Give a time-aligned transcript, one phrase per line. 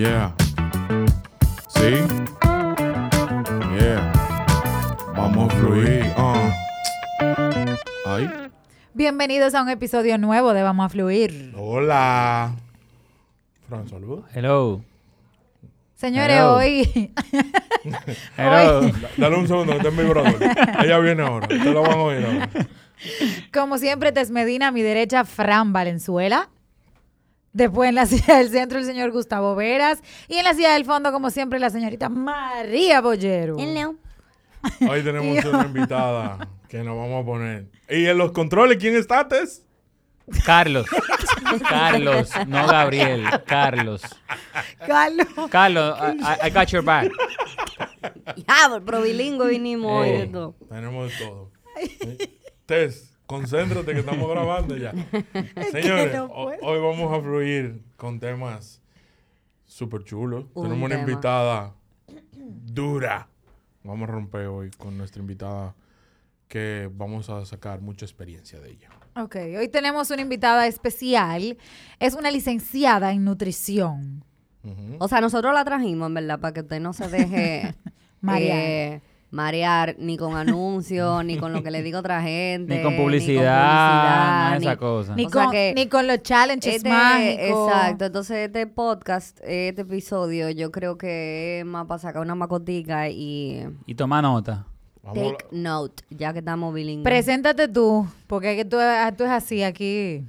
[0.00, 0.32] Yeah.
[1.68, 2.00] ¿Sí?
[3.78, 4.00] Yeah.
[5.14, 6.06] Vamos a fluir.
[6.16, 6.50] Uh.
[8.94, 11.52] Bienvenidos a un episodio nuevo de Vamos a Fluir.
[11.54, 12.56] Hola.
[13.68, 14.24] Fran, saludos.
[14.32, 14.82] Hello.
[15.96, 16.54] Señores, Hello.
[16.54, 16.88] hoy.
[18.38, 18.78] Hello.
[18.80, 20.56] hoy, Dale un segundo, que está en mi brother.
[20.82, 21.46] Ella viene ahora.
[21.46, 22.48] Ustedes lo van a oír ahora.
[23.52, 26.48] como siempre, Tess Medina, a mi derecha, Fran Valenzuela.
[27.52, 30.00] Después en la silla del centro, el señor Gustavo Veras.
[30.28, 33.56] Y en la silla del fondo, como siempre, la señorita María Bollero.
[34.88, 37.66] Hoy tenemos una invitada que nos vamos a poner.
[37.88, 39.64] Y en los controles, ¿quién está, Tess?
[40.44, 40.86] Carlos.
[41.68, 43.24] Carlos, no Gabriel.
[43.46, 44.02] Carlos.
[44.86, 45.26] Carlos.
[45.50, 45.98] Carlos,
[46.44, 47.10] I, got your back.
[48.36, 50.26] Ya, pero bilingüe vinimos hoy de Eh.
[50.28, 50.54] todo.
[50.68, 51.50] Tenemos de todo.
[52.66, 54.92] Tess, concéntrate que estamos grabando ya.
[55.70, 58.82] Señores, no hoy vamos a fluir con temas
[59.66, 60.46] súper chulos.
[60.54, 61.74] Un Tenemos una invitada
[62.36, 63.28] dura.
[63.84, 65.76] Vamos a romper hoy con nuestra invitada
[66.48, 68.90] que vamos a sacar mucha experiencia de ella.
[69.14, 71.56] Ok, hoy tenemos una invitada especial.
[72.00, 74.24] Es una licenciada en nutrición.
[74.98, 77.74] O sea, nosotros la trajimos, en verdad, para que usted no se deje
[78.20, 78.58] Marear.
[78.58, 82.76] eh, marear ni con anuncios, ni con lo que le diga otra gente.
[82.76, 85.14] Ni con publicidad, nada de ni- esa cosa.
[85.14, 87.70] Ni, O sea con, que ni con los challenges Este- mágicos.
[87.72, 93.08] Exacto, entonces este podcast, este episodio, yo creo que es más para sacar una macotica
[93.08, 94.66] y Y toma nota.
[95.14, 97.04] Take note, ya que estamos bilingües.
[97.04, 98.76] Preséntate tú, porque es que tú,
[99.16, 100.22] tú es así aquí.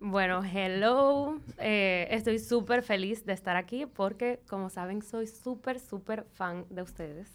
[0.00, 1.36] Bueno, hello.
[1.58, 6.82] Eh, estoy súper feliz de estar aquí porque, como saben, soy súper, súper fan de
[6.82, 7.28] ustedes.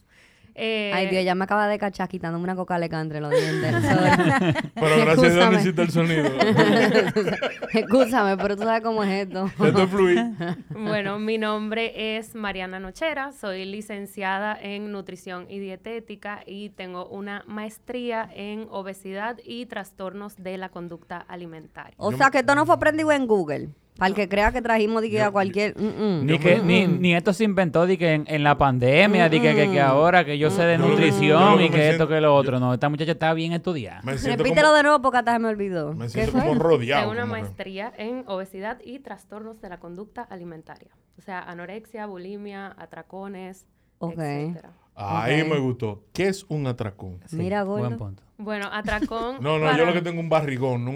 [0.56, 3.74] Eh, Ay, Dios, ya me acaba de cachar quitándome una coca leca entre los dientes.
[4.76, 6.26] Pero gracias a Dios no hiciste el sonido.
[7.74, 9.46] Escúchame, pero tú sabes cómo es esto.
[9.46, 10.26] Esto es fluir.
[10.70, 17.44] Bueno, mi nombre es Mariana Nochera, soy licenciada en nutrición y dietética y tengo una
[17.48, 21.96] maestría en obesidad y trastornos de la conducta alimentaria.
[21.98, 23.70] O sea, que esto no fue aprendido en Google.
[23.98, 25.78] Para el que crea que trajimos de que a cualquier...
[25.80, 25.84] mm,
[26.22, 26.26] mm.
[26.26, 29.54] Ni, que, ni, ni esto se inventó de que en, en la pandemia, de que,
[29.54, 32.60] que, que ahora que yo sé de yo nutrición y que esto que lo otro.
[32.60, 34.02] No, esta muchacha está bien estudiada.
[34.02, 35.94] Repítelo como, de nuevo porque hasta se me olvidó.
[35.94, 36.42] me ¿Qué siento fue?
[36.42, 37.02] como rodeado.
[37.02, 40.90] Tengo una como que- maestría en obesidad y trastornos de la conducta alimentaria.
[41.18, 43.68] O sea, anorexia, bulimia, atracones,
[44.00, 44.14] Ok.
[44.18, 44.72] etcétera.
[44.96, 46.04] Ahí me gustó.
[46.14, 47.20] ¿Qué es un atracón?
[47.32, 47.86] Mira, gordo.
[47.86, 48.24] Buen punto.
[48.44, 49.38] Bueno, atracón.
[49.42, 50.96] No, no, para- yo lo que tengo es un barrigón, no un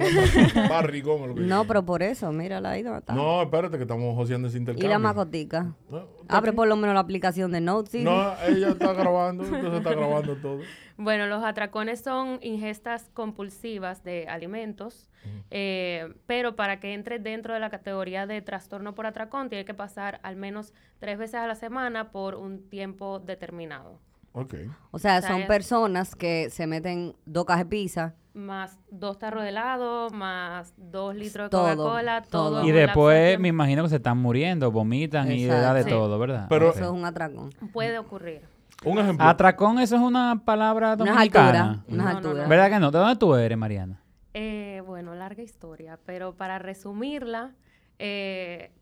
[0.69, 1.29] barrigón.
[1.29, 3.13] lo que No, pero por eso, mírala ahí donde está.
[3.13, 4.89] No, espérate que estamos joseando ese y intercambio.
[4.89, 5.75] la macotica.
[5.89, 8.03] No, Abre por lo menos la aplicación de Notes.
[8.03, 10.59] No, ella está grabando, entonces está grabando todo.
[10.97, 15.09] Bueno, los atracones son ingestas compulsivas de alimentos,
[15.51, 19.73] eh, pero para que entre dentro de la categoría de trastorno por atracón, tiene que
[19.73, 24.00] pasar al menos tres veces a la semana por un tiempo determinado.
[24.35, 28.13] O sea, O sea, son es- personas que se meten dos cajas de pizza.
[28.34, 32.50] Más dos tarros de helado, más dos litros de Coca-Cola, todo.
[32.59, 32.66] todo.
[32.66, 36.47] Y después me imagino que se están muriendo, vomitan y da de todo, ¿verdad?
[36.50, 36.72] Pero-.
[36.72, 37.51] Eso es un atracón.
[37.72, 38.41] Puede ocurrir.
[38.84, 39.25] Un ejemplo.
[39.25, 41.47] Atracón, eso es una palabra Unas dominicana.
[41.72, 41.85] alturas.
[41.88, 42.44] Unas No, no, alturas.
[42.44, 42.50] no.
[42.50, 42.91] ¿Verdad que no?
[42.91, 44.01] ¿De dónde tú eres, Mariana?
[44.34, 47.53] Eh, bueno, larga historia, pero para resumirla,
[48.00, 48.74] eh,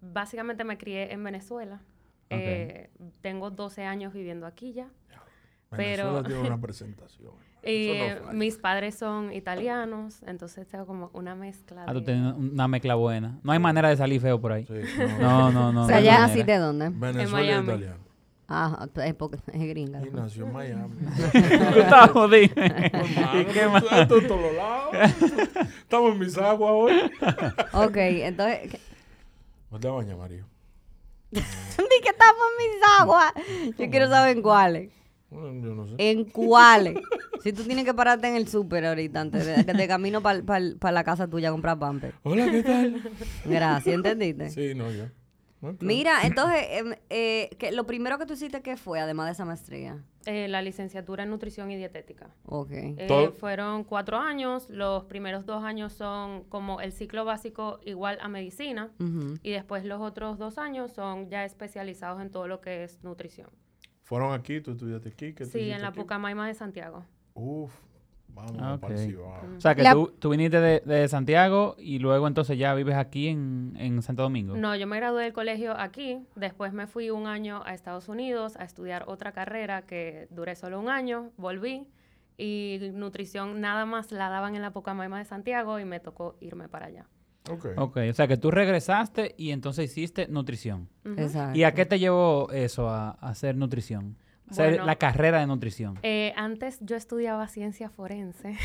[0.00, 1.80] básicamente me crié en Venezuela.
[2.30, 2.90] Eh,
[3.20, 4.88] tengo 12 años viviendo aquí ya.
[5.70, 7.32] Venezuela pero- tiene una presentación.
[7.64, 7.90] Y
[8.24, 11.84] no mis padres son italianos, entonces tengo como una mezcla.
[11.86, 13.38] Ah, tú de- tienes una mezcla buena.
[13.42, 14.64] No hay manera de salir feo por ahí.
[14.64, 14.74] Sí,
[15.20, 15.80] No, no, no.
[15.80, 16.28] O no sea, hay ¿ya manera.
[16.28, 16.88] naciste dónde?
[16.90, 17.68] Venezuela Miami.
[17.68, 18.08] italiano.
[18.50, 19.14] Ah, es
[19.52, 20.00] es gringa.
[20.06, 20.94] Y nació en Miami.
[21.74, 22.92] Gustavo, dime.
[23.40, 23.84] ¿Y qué más?
[24.08, 24.94] todos los lados.
[25.80, 26.92] Estamos en mis aguas hoy.
[27.74, 28.80] Ok, entonces...
[29.70, 30.46] ¿No te bañas, Mario?
[31.32, 33.32] Di que estamos en mis aguas.
[33.78, 34.90] Yo quiero saber en cuáles.
[35.30, 35.94] Bueno, Yo no sé.
[35.98, 36.98] ¿En cuáles?
[37.42, 40.92] si tú tienes que pararte en el súper ahorita antes de que te camino para
[40.92, 42.14] la casa tuya a comprar pamper.
[42.22, 43.02] Hola, ¿qué tal?
[43.44, 44.50] Gracias, ¿entendiste?
[44.50, 44.86] Sí, no.
[45.60, 45.82] Ok.
[45.82, 49.44] Mira, entonces, em, eh, que lo primero que tú hiciste, ¿qué fue, además de esa
[49.44, 50.02] maestría?
[50.30, 52.28] Eh, la licenciatura en nutrición y dietética.
[52.44, 52.68] Ok.
[52.72, 54.68] Eh, fueron cuatro años.
[54.68, 58.90] Los primeros dos años son como el ciclo básico igual a medicina.
[59.42, 63.48] Y después los otros dos años son ya especializados en todo lo que es nutrición.
[64.02, 65.32] Fueron aquí, tú estudiaste aquí.
[65.32, 66.00] ¿qué tú Sí, en la aquí?
[66.00, 67.06] Pucamaima de Santiago.
[67.32, 67.72] Uf,
[68.28, 69.06] vamos Ah, para el ok.
[69.06, 69.56] Cibao.
[69.56, 72.94] O sea, que La- tú, tú viniste de, de Santiago y luego entonces ya vives
[72.96, 74.56] aquí en, en Santo Domingo.
[74.56, 78.56] No, yo me gradué del colegio aquí, después me fui un año a Estados Unidos
[78.56, 81.86] a estudiar otra carrera que duré solo un año, volví
[82.36, 86.68] y nutrición nada más la daban en la Pucamaima de Santiago y me tocó irme
[86.68, 87.06] para allá.
[87.50, 87.66] Ok.
[87.76, 90.88] Ok, o sea que tú regresaste y entonces hiciste nutrición.
[91.16, 91.58] Exacto.
[91.58, 94.16] ¿Y a qué te llevó eso, a, a hacer nutrición?
[94.50, 94.84] Hacer Bueno.
[94.86, 95.98] la carrera de nutrición.
[96.02, 98.56] Eh, antes yo estudiaba ciencia forense.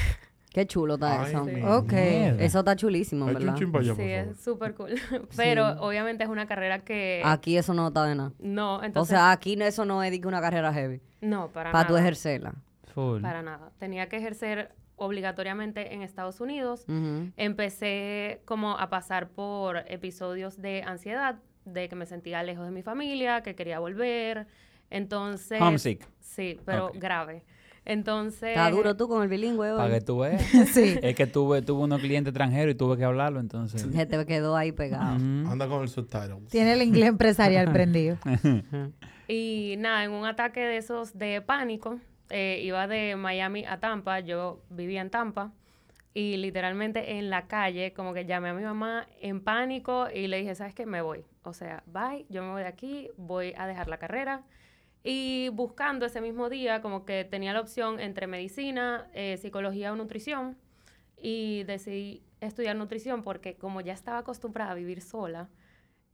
[0.51, 1.45] Qué chulo está Ay, eso.
[1.45, 1.61] sí.
[1.63, 1.91] Ok.
[1.93, 2.43] Mierda.
[2.43, 3.55] Eso está chulísimo, Hay ¿verdad?
[3.55, 4.91] allá, sí, es súper cool.
[5.35, 8.31] Pero obviamente es una carrera que Aquí eso no está de nada.
[8.39, 11.01] no, O entonces sea, aquí eso no es una carrera heavy.
[11.21, 12.03] no para Para tú nada.
[12.05, 12.53] ejercerla.
[12.93, 13.21] Full.
[13.21, 13.71] Para nada.
[13.79, 16.85] Tenía que ejercer obligatoriamente en Estados Unidos.
[17.35, 22.83] Empecé como a pasar por episodios de ansiedad, de que me sentía lejos de mi
[22.83, 24.45] familia, que quería volver.
[24.93, 25.59] Entonces...
[25.59, 26.07] Homesick.
[26.19, 27.43] Sí, pero grave.
[27.83, 28.49] Entonces...
[28.49, 29.77] Está duro tú con el bilingüe hoy.
[29.77, 30.41] Para que tú veas.
[30.71, 30.97] Sí.
[31.01, 33.81] es que tuve, tuve unos clientes extranjeros y tuve que hablarlo, entonces.
[33.81, 35.15] Se te quedó ahí pegado.
[35.15, 36.41] Anda con el subtitle.
[36.49, 38.17] Tiene el inglés empresarial prendido.
[39.25, 41.97] Y nada, en un ataque de esos de pánico,
[42.29, 45.53] eh, iba de Miami a Tampa, yo vivía en Tampa,
[46.13, 50.37] y literalmente en la calle, como que llamé a mi mamá en pánico y le
[50.37, 50.85] dije, ¿sabes qué?
[50.85, 51.23] Me voy.
[51.43, 54.43] O sea, bye, yo me voy de aquí, voy a dejar la carrera.
[55.03, 59.95] Y buscando ese mismo día, como que tenía la opción entre medicina, eh, psicología o
[59.95, 60.57] nutrición,
[61.17, 65.49] y decidí estudiar nutrición porque como ya estaba acostumbrada a vivir sola,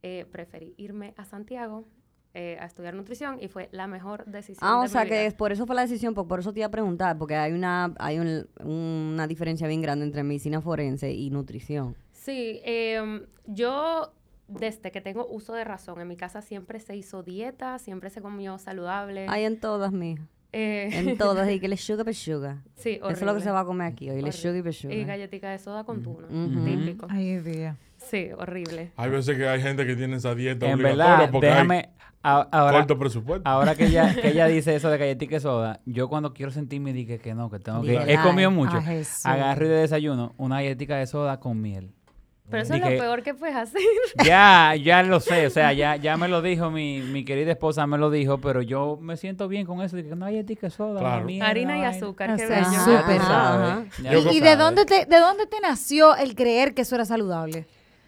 [0.02, 1.86] eh, preferí irme a Santiago
[2.32, 4.58] eh, a estudiar nutrición y fue la mejor decisión.
[4.62, 5.16] Ah, de o mi sea vida.
[5.28, 7.52] que por eso fue la decisión, por, por eso te iba a preguntar, porque hay
[7.52, 11.96] una hay un- una diferencia bien grande entre medicina forense y nutrición.
[12.12, 14.12] Sí, em, yo
[14.50, 18.20] desde que tengo uso de razón, en mi casa siempre se hizo dieta, siempre se
[18.20, 19.26] comió saludable.
[19.28, 20.22] Hay en todas, mija.
[20.52, 22.56] Eh, En todas, y que le sugar per sugar.
[22.74, 24.96] sí, Eso es lo que se va a comer aquí hoy, le sugar per sugar.
[24.96, 26.64] Y galletica de soda con tuna, Ujú.
[26.64, 27.06] típico.
[27.08, 27.76] Ay, Dios.
[27.98, 28.90] Sí, horrible.
[28.96, 31.90] Hay veces que hay gente que tiene esa dieta En obligatoria verdad, porque déjame.
[32.22, 33.48] a- hay ahora, corto presupuesto.
[33.48, 36.92] ahora que ella, que ella dice eso de galletica y soda, yo cuando quiero sentirme
[36.94, 37.94] dije que no, que tengo que.
[38.12, 38.76] He comido mucho.
[39.24, 41.92] Agarro y de desayuno una galletica de soda con miel.
[42.50, 43.80] Pero eso es lo peor que puedes hacer.
[44.24, 47.86] Ya, ya lo sé, o sea, ya, ya me lo dijo mi, mi querida esposa,
[47.86, 50.70] me lo dijo, pero yo me siento bien con eso, de que no hay de
[50.70, 51.26] soda, Claro.
[51.42, 53.84] Harina y azúcar, O qué sea, bello.
[54.04, 54.32] Súper.
[54.32, 57.66] ¿Y, y de dónde te de dónde te nació el creer que eso era saludable?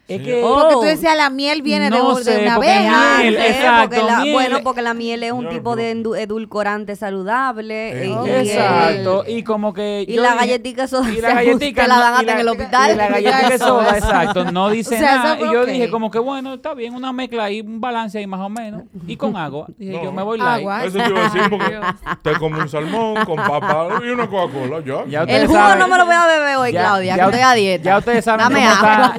[0.08, 0.24] Es Sí.
[0.24, 0.40] que...
[0.42, 0.80] Porque Oh.
[0.80, 3.18] tú decías la miel viene de, No de sé, una porque abeja.
[3.18, 4.32] miel, Antes, exacto, porque la- miel.
[4.34, 8.02] Bueno, porque la miel es un Yo, tipo de edulcorante saludable.
[8.02, 10.04] Eh, y- y Exacto, y como que...
[10.06, 12.48] Y yo la dije- galletica soda y la galletica te la dan hasta en el
[12.48, 12.90] hospital.
[12.92, 15.36] Y la galletica de Eso, soda, exacto, no dice O sea, nada.
[15.40, 15.66] Y yo ok.
[15.68, 18.82] dije como que bueno, está bien, una mezcla ahí, un balance ahí más o menos.
[19.06, 19.66] Y con agua.
[19.78, 20.04] Dije No.
[20.04, 20.58] yo me voy light.
[20.60, 20.84] Agua.
[20.84, 21.80] Eso te iba a decir porque
[22.22, 25.22] te come un salmón con papa y una Coca-Cola, ya.
[25.22, 27.84] El jugo saben- no me lo voy a beber hoy, Claudia, que estoy a dieta.
[27.84, 29.14] Ya ustedes saben cómo está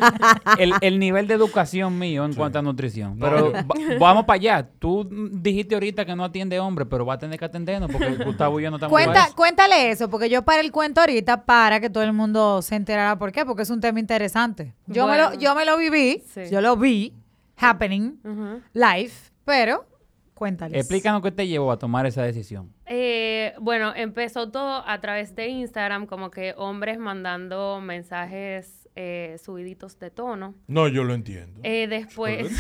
[0.57, 3.17] el, el nivel de educación mío en cuanto a nutrición.
[3.17, 4.69] No, Pero yo- va- vamos para allá.
[4.79, 8.59] Tú dijiste ahorita que no atiende hombre, pero va a tener que atendernos porque Gustavo
[8.59, 9.35] y yo no estamos Cuenta, eso.
[9.35, 13.17] cuéntale eso, porque yo para el cuento ahorita para que todo el mundo se enterara
[13.17, 14.73] por qué, porque es un tema interesante.
[14.87, 16.41] Yo, me, lo, yo me lo viví, Sí.
[16.51, 17.13] yo lo vi,
[17.57, 18.61] happening, Ujú.
[18.73, 19.11] live,
[19.45, 19.85] pero
[20.33, 20.77] cuéntales.
[20.79, 22.71] Explícanos qué te llevó a tomar esa decisión.
[22.85, 29.99] Eh, bueno, empezó todo a través de Instagram, como que hombres mandando mensajes eh, subiditos
[29.99, 30.55] de tono.
[30.67, 31.59] No, yo lo entiendo.
[31.63, 32.51] Eh, después,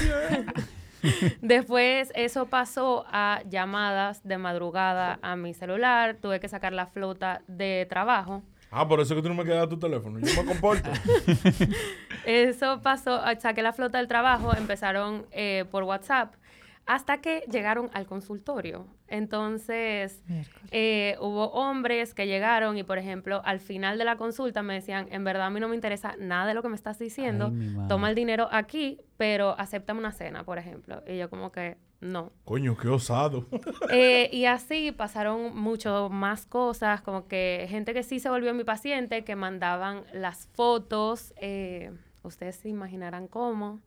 [1.41, 6.17] después eso pasó a llamadas de madrugada a mi celular.
[6.21, 8.43] Tuve que sacar la flota de trabajo.
[8.75, 10.19] Ah, por eso que tú no me quedas tu teléfono.
[10.19, 10.89] Yo me comporto.
[12.25, 16.33] Eso pasó, saqué la flota del trabajo, empezaron eh, por WhatsApp,
[16.87, 18.87] hasta que llegaron al consultorio.
[19.13, 20.23] Entonces,
[20.71, 25.07] eh, hubo hombres que llegaron y, por ejemplo, al final de la consulta me decían,
[25.11, 27.87] en verdad a mí no me interesa nada de lo que me estás diciendo, Ay,
[27.87, 31.03] toma el dinero aquí, pero acéptame una cena, por ejemplo.
[31.07, 32.31] Y yo como que, no.
[32.43, 33.45] Coño, qué osado.
[33.91, 38.63] Eh, y así pasaron mucho más cosas, como que gente que sí se volvió mi
[38.63, 41.91] paciente, que mandaban las fotos, eh,
[42.23, 43.79] ustedes se imaginarán cómo.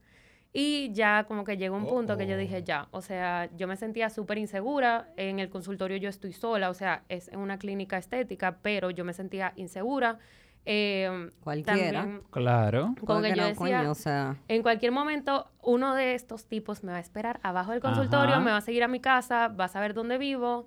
[0.59, 3.77] Y ya como que llegó un punto que yo dije, ya, o sea, yo me
[3.77, 7.99] sentía súper insegura, en el consultorio yo estoy sola, o sea, es en una clínica
[7.99, 10.19] estética, pero yo me sentía insegura,
[10.69, 12.01] Eh, Cualquiera.
[12.01, 12.95] también, Claro.
[13.07, 16.83] como que yo no, decía, coño, o sea, en cualquier momento, uno de estos tipos
[16.83, 18.41] me va a esperar abajo del consultorio, Ajá.
[18.45, 20.67] me va a seguir a mi casa, va a saber dónde vivo.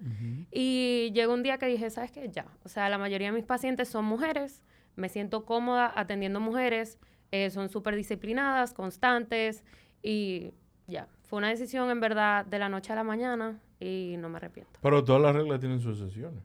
[0.52, 2.30] Y llegó un día que dije, ¿sabes qué?
[2.32, 2.46] Ya.
[2.64, 4.64] O sea, la mayoría de mis pacientes son mujeres,
[4.96, 6.98] me siento cómoda atendiendo mujeres,
[7.32, 9.64] eh, son súper disciplinadas, constantes
[10.02, 10.54] y
[10.88, 11.08] ya.
[11.26, 14.80] Fue una decisión en verdad de la noche a la mañana y no me arrepiento.
[14.82, 16.44] Pero todas las reglas tienen sus excepciones.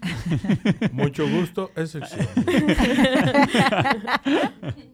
[0.92, 2.26] Mucho gusto, excepción.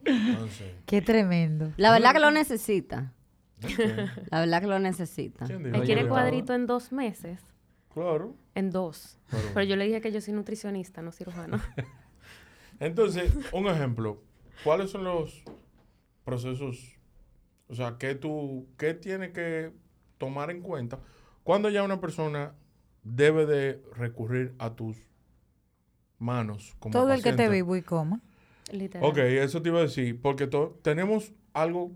[0.05, 1.73] Entonces, Qué tremendo.
[1.77, 3.13] la verdad que lo necesita.
[4.31, 5.47] La verdad que lo necesita.
[5.47, 7.41] ¿Quién dijo Él quiere cuadrito en dos meses.
[7.93, 8.35] Claro.
[8.55, 9.19] En dos.
[9.55, 11.61] Pero yo le dije que yo soy nutricionista, no cirujano.
[12.81, 14.23] Entonces, un ejemplo.
[14.65, 15.43] ¿Cuáles son los
[16.25, 16.97] procesos?
[17.69, 19.73] O sea, ¿qué tú, qué tiene que
[20.19, 21.01] tomar en cuenta
[21.43, 22.55] cuando ya una persona
[23.03, 24.97] debe de recurrir a tus
[26.19, 28.21] manos como Todo el que te vivo y coma.
[28.71, 29.11] Literal.
[29.11, 31.91] Ok, eso te iba a decir, porque to- tenemos algo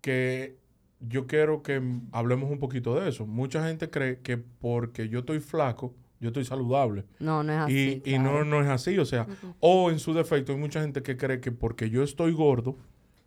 [0.00, 0.58] que
[1.00, 1.80] yo quiero que
[2.10, 3.26] hablemos un poquito de eso.
[3.26, 7.04] Mucha gente cree que porque yo estoy flaco, yo estoy saludable.
[7.18, 8.02] No, no es así.
[8.04, 9.26] y y no, no es así, o sea,
[9.58, 12.76] o en su defecto hay mucha gente que cree que porque yo estoy gordo,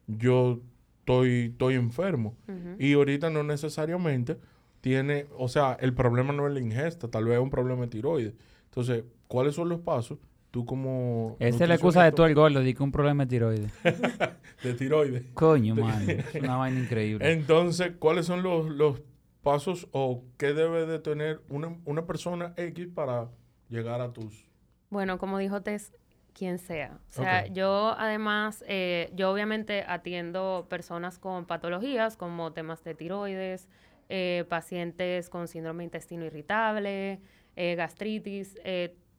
[0.07, 0.61] yo
[0.99, 2.37] estoy, estoy enfermo.
[2.79, 4.37] Y ahorita no necesariamente
[4.79, 7.87] tiene, o sea, el problema no es la ingesta, tal vez es un problema de
[7.89, 8.33] tiroides.
[8.69, 10.17] Entonces, ¿cuáles son los pasos?
[10.51, 11.35] Tú como...
[11.39, 13.73] Esa es la excusa de todo el gordo, di que un problema de tiroides.
[14.63, 15.23] De tiroides.
[15.33, 16.09] Coño, mano.
[16.09, 17.29] Es una vaina increíble.
[17.29, 19.01] Entonces, ¿cuáles son los, los
[19.45, 23.29] pasos o qué debe de tener una, una persona X para
[23.69, 24.49] llegar a tus...
[24.89, 25.93] Bueno, como dijo Tess,
[26.33, 26.97] quien sea.
[27.09, 33.69] O sea, yo además, eh, yo obviamente atiendo personas con patologías como temas de tiroides,
[34.09, 37.21] eh, pacientes con síndrome de intestino irritable,
[37.55, 38.57] eh, gastritis,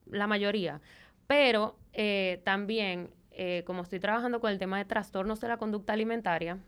[0.06, 0.80] la mayoría.
[1.28, 1.78] Pero
[2.42, 3.10] también,
[3.64, 6.58] como estoy trabajando con el tema de trastornos de la conducta alimentaria,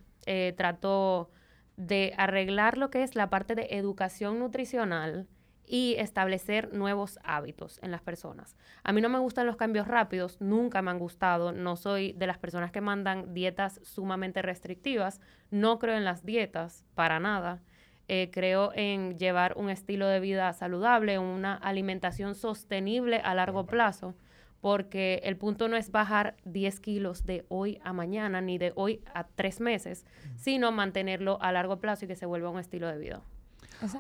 [0.57, 1.31] trato
[1.79, 5.29] de arreglar lo que es la parte de educación nutricional
[5.65, 8.57] y establecer nuevos hábitos en las personas.
[8.83, 12.27] A mí no me gustan los cambios rápidos, nunca me han gustado, no soy de
[12.27, 15.21] las personas que mandan dietas sumamente restrictivas,
[15.51, 17.63] no creo en las dietas para nada.
[18.09, 24.15] Eh, creo en llevar un estilo de vida saludable, una alimentación sostenible a largo plazo,
[24.61, 29.01] porque el punto no es bajar 10 kilos de hoy a mañana ni de hoy
[29.15, 30.05] a tres meses,
[30.37, 33.23] sino mantenerlo a largo plazo y que se vuelva un estilo de vida.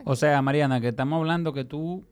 [0.04, 2.04] O sea, Mariana, que estamos hablando que tú,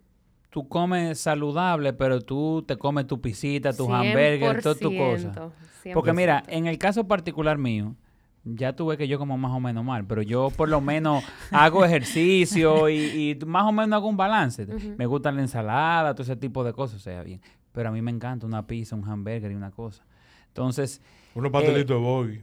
[0.51, 5.37] tú comes saludable, pero tú te comes tu pisita, tus hamburgues, todas tus cosas.
[5.85, 6.47] 100%, Porque mira, 100%.
[6.49, 7.97] en el caso particular mío,
[8.45, 11.85] ya tuve que yo como más o menos mal, pero yo por lo menos hago
[11.85, 12.97] ejercicio y,
[13.41, 14.67] y más o menos hago un balance.
[14.97, 17.41] Me gusta la ensalada, todo ese tipo de cosas, o sea, bien.
[17.77, 20.03] Pero a mí me encanta una pizza, un hamburger y una cosa.
[20.49, 21.03] Entonces,
[21.35, 22.43] Unos pastelitos de bogey.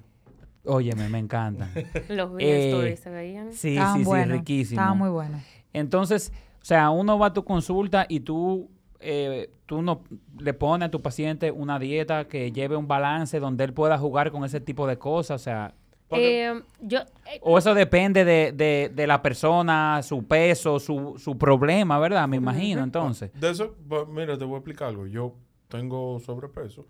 [0.63, 1.71] óyeme, me encantan.
[2.09, 3.51] Los Eh, stories se veían.
[3.51, 4.27] Sí, Estaban sí, buenos.
[4.27, 4.79] sí, riquísimo.
[4.79, 5.41] Estaban muy buenos.
[5.73, 10.03] Entonces, o sea, uno va a tu consulta y tú, eh, tú no,
[10.37, 14.29] le pones a tu paciente una dieta que lleve un balance donde él pueda jugar
[14.31, 15.73] con ese tipo de cosas, o sea,
[16.15, 21.37] Eh, yo, eh, o eso depende de, de, de la persona, su peso, su, su
[21.37, 22.27] problema, ¿verdad?
[22.27, 23.31] Me imagino, entonces.
[23.39, 23.75] De eso,
[24.09, 25.07] mira, te voy a explicar algo.
[25.07, 25.35] Yo
[25.67, 26.87] tengo sobrepeso,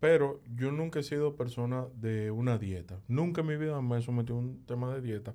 [0.00, 2.98] pero yo nunca he sido persona de una dieta.
[3.08, 5.34] Nunca en mi vida me he sometido a un tema de dieta,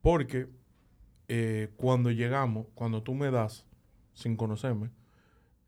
[0.00, 0.48] porque
[1.28, 3.66] eh, cuando llegamos, cuando tú me das,
[4.14, 4.90] sin conocerme,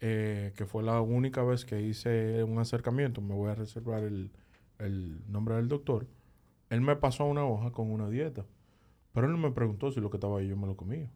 [0.00, 4.30] eh, que fue la única vez que hice un acercamiento, me voy a reservar el,
[4.78, 6.06] el nombre del doctor,
[6.70, 8.44] él me pasó una hoja con una dieta,
[9.12, 11.08] pero él no me preguntó si lo que estaba ahí yo me lo comía.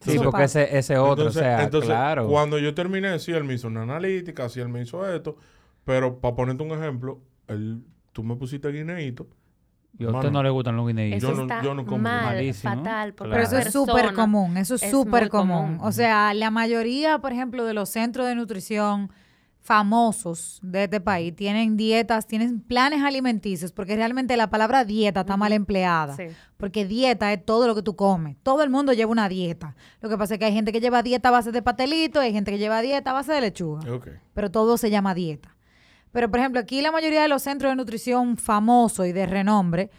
[0.00, 2.28] Sí, porque ese, ese otro, Entonces- o sea, entonces, claro.
[2.28, 5.36] Cuando yo terminé, sí, él me hizo una analítica, sí, él me hizo esto,
[5.84, 7.82] pero para ponerte un ejemplo, él,
[8.12, 9.26] tú me pusiste guineíto.
[9.98, 11.20] Y a usted no le gustan los guineitos.
[11.36, 12.76] yo no- yo no como mal, malísimo.
[12.76, 13.14] fatal.
[13.14, 15.78] Pero eso es súper común, eso es súper común.
[15.82, 19.10] O sea, la mayoría, por ejemplo, de los centros de nutrición
[19.60, 25.36] famosos de este país tienen dietas, tienen planes alimenticios, porque realmente la palabra dieta está
[25.36, 26.16] mal empleada.
[26.16, 26.24] Sí.
[26.56, 28.36] Porque dieta es todo lo que tú comes.
[28.42, 29.76] Todo el mundo lleva una dieta.
[30.00, 32.32] Lo que pasa es que hay gente que lleva dieta a base de pastelito, hay
[32.32, 33.80] gente que lleva dieta a base de lechuga
[34.34, 35.56] pero todo se llama dieta.
[36.12, 39.90] Pero, por ejemplo, aquí la mayoría de los centros de nutrición famosos y de renombre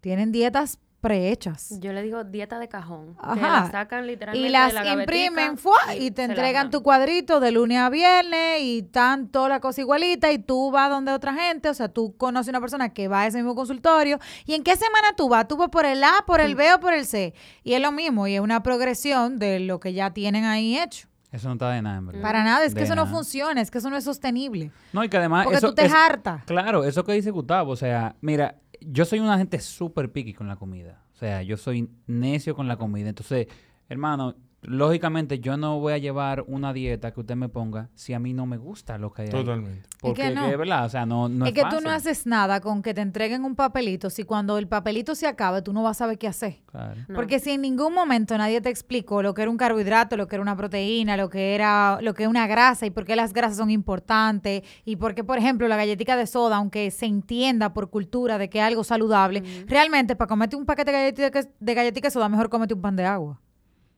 [0.00, 1.68] tienen dietas prehechas.
[1.78, 3.16] Yo le digo dieta de cajón.
[3.20, 3.36] Ajá.
[3.64, 5.94] la sacan literalmente Y las de la gavetica imprimen ¡fua!
[5.96, 10.32] y te entregan tu cuadrito de lunes a viernes y están toda la cosa igualita
[10.32, 13.26] y tú vas donde otra gente, o sea, tú conoces una persona que va a
[13.28, 16.40] ese mismo consultorio y en qué semana tú vas, tú vas por el A, por
[16.40, 19.60] el B o por el C y es lo mismo y es una progresión de
[19.60, 21.06] lo que ya tienen ahí hecho.
[21.32, 22.22] Eso no está de nada, en verdad.
[22.22, 24.70] Para nada, es que eso no funciona, es que eso no es sostenible.
[24.92, 25.44] No, y que además.
[25.44, 26.44] Porque eso tú te es- hartas.
[26.44, 30.48] Claro, eso que dice Gustavo, o sea, mira, yo soy una gente súper picky con
[30.48, 31.04] la comida.
[31.12, 33.08] O sea, yo soy necio con la comida.
[33.08, 33.46] Entonces,
[33.88, 38.18] hermano, lógicamente yo no voy a llevar una dieta que usted me ponga si a
[38.18, 39.34] mí no me gusta lo que hay ahí.
[39.34, 39.88] Totalmente.
[40.00, 40.44] Porque que no.
[40.44, 42.82] que es verdad, o sea, no, no es, es que tú no haces nada con
[42.82, 45.98] que te entreguen un papelito si cuando el papelito se acabe tú no vas a
[46.00, 46.58] saber qué hacer.
[46.66, 47.00] Claro.
[47.08, 47.14] No.
[47.14, 50.36] Porque si en ningún momento nadie te explicó lo que era un carbohidrato, lo que
[50.36, 53.32] era una proteína, lo que era lo que es una grasa y por qué las
[53.32, 57.72] grasas son importantes y por qué, por ejemplo, la galletita de soda, aunque se entienda
[57.72, 61.74] por cultura de que es algo saludable, realmente para comerte un paquete de galletita de
[61.74, 63.40] galletita de soda, mejor comete un pan de agua.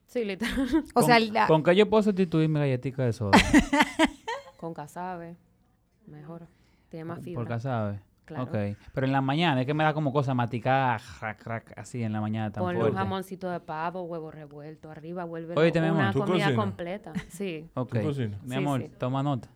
[0.08, 0.54] Sí, literal.
[0.90, 3.38] O ¿Con, sea, la- ¿Con qué yo puedo sustituir mi galletita de soda?
[4.56, 5.36] Con casabe.
[6.06, 6.46] Mejor.
[6.88, 7.40] Tiene más fibra.
[7.40, 8.00] Por casabe.
[8.24, 8.44] Claro.
[8.44, 8.76] Ok.
[8.92, 10.98] Pero en la mañana, es que me da como cosa maticada,
[11.76, 15.54] así en la mañana tan Ponle un jamoncito de pavo, huevo revuelto, arriba vuelve
[15.88, 17.12] amor, una ¿tú comida completa.
[17.28, 17.96] Sí, Ok.
[18.44, 18.90] Mi amor, sí.
[18.98, 19.48] toma nota.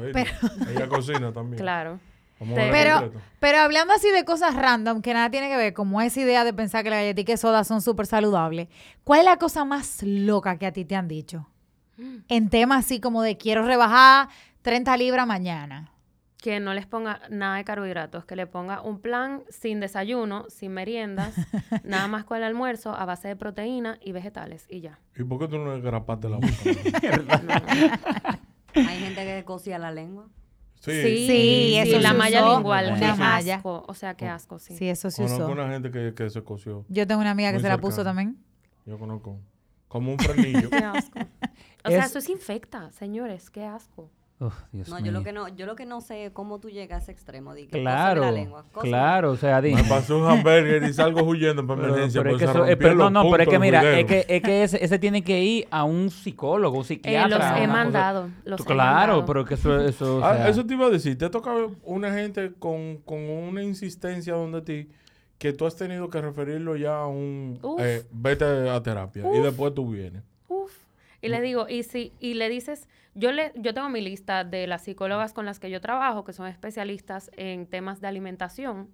[0.00, 0.26] Oíste,
[0.70, 1.58] Ella cocina también.
[1.58, 2.00] claro.
[2.38, 6.44] Pero, pero hablando así de cosas random que nada tiene que ver, como esa idea
[6.44, 8.68] de pensar que la galletita de soda son súper saludables,
[9.04, 11.48] ¿cuál es la cosa más loca que a ti te han dicho?
[12.28, 14.28] En temas así como de quiero rebajar
[14.62, 15.90] 30 libras mañana.
[16.40, 20.70] Que no les ponga nada de carbohidratos, que le ponga un plan sin desayuno, sin
[20.72, 21.34] meriendas,
[21.82, 25.00] nada más con el almuerzo a base de proteína y vegetales y ya.
[25.16, 26.48] ¿Y por qué tú no le grapaste la boca?
[28.74, 30.28] Hay gente que cosía la lengua.
[30.80, 31.26] Sí.
[31.26, 33.54] Sí, eso la se malla usó, lingual, una malla.
[33.56, 34.76] asco, o sea, qué asco, sí.
[34.76, 35.52] Sí, eso se Conozco usó.
[35.52, 36.84] una gente que, que se coció.
[36.88, 38.36] Yo tengo una amiga que se la puso también.
[38.86, 39.38] Yo conozco.
[39.88, 40.68] Como un frenillo.
[40.70, 41.18] Qué asco.
[41.84, 44.10] O sea, Es- eso se infecta, señores, qué asco.
[44.40, 45.06] Uf, Dios No, mío.
[45.06, 47.12] yo lo que no, yo lo que no sé es cómo tú llegas a ese
[47.12, 47.54] extremo.
[47.54, 49.82] De que Claro, la lengua, claro, o sea, Me dime.
[49.88, 52.20] pasó un hamburger y salgo huyendo para Pero, emergencia.
[52.22, 54.06] pero es porque que se eso- eh, pero no, no, pero es que mira, es
[54.06, 57.50] que, es que ese, ese tiene que ir a un psicólogo, un Eh, psiquiatra.
[57.52, 59.24] los he mandado, los he claro, mandado.
[59.26, 61.18] pero que eso, eso, o Ah, sea, eso te iba a decir.
[61.18, 64.88] Te ha tocado una gente con, con una insistencia donde ti
[65.38, 67.58] que tú has tenido que referirlo ya a un...
[67.62, 67.80] Uf.
[67.80, 70.22] eh, vete a terapia y después tú vienes.
[71.20, 74.66] Y le digo, y si, y le dices, yo le, yo tengo mi lista de
[74.66, 78.88] las psicólogas con las que yo trabajo, que son especialistas en temas de alimentación,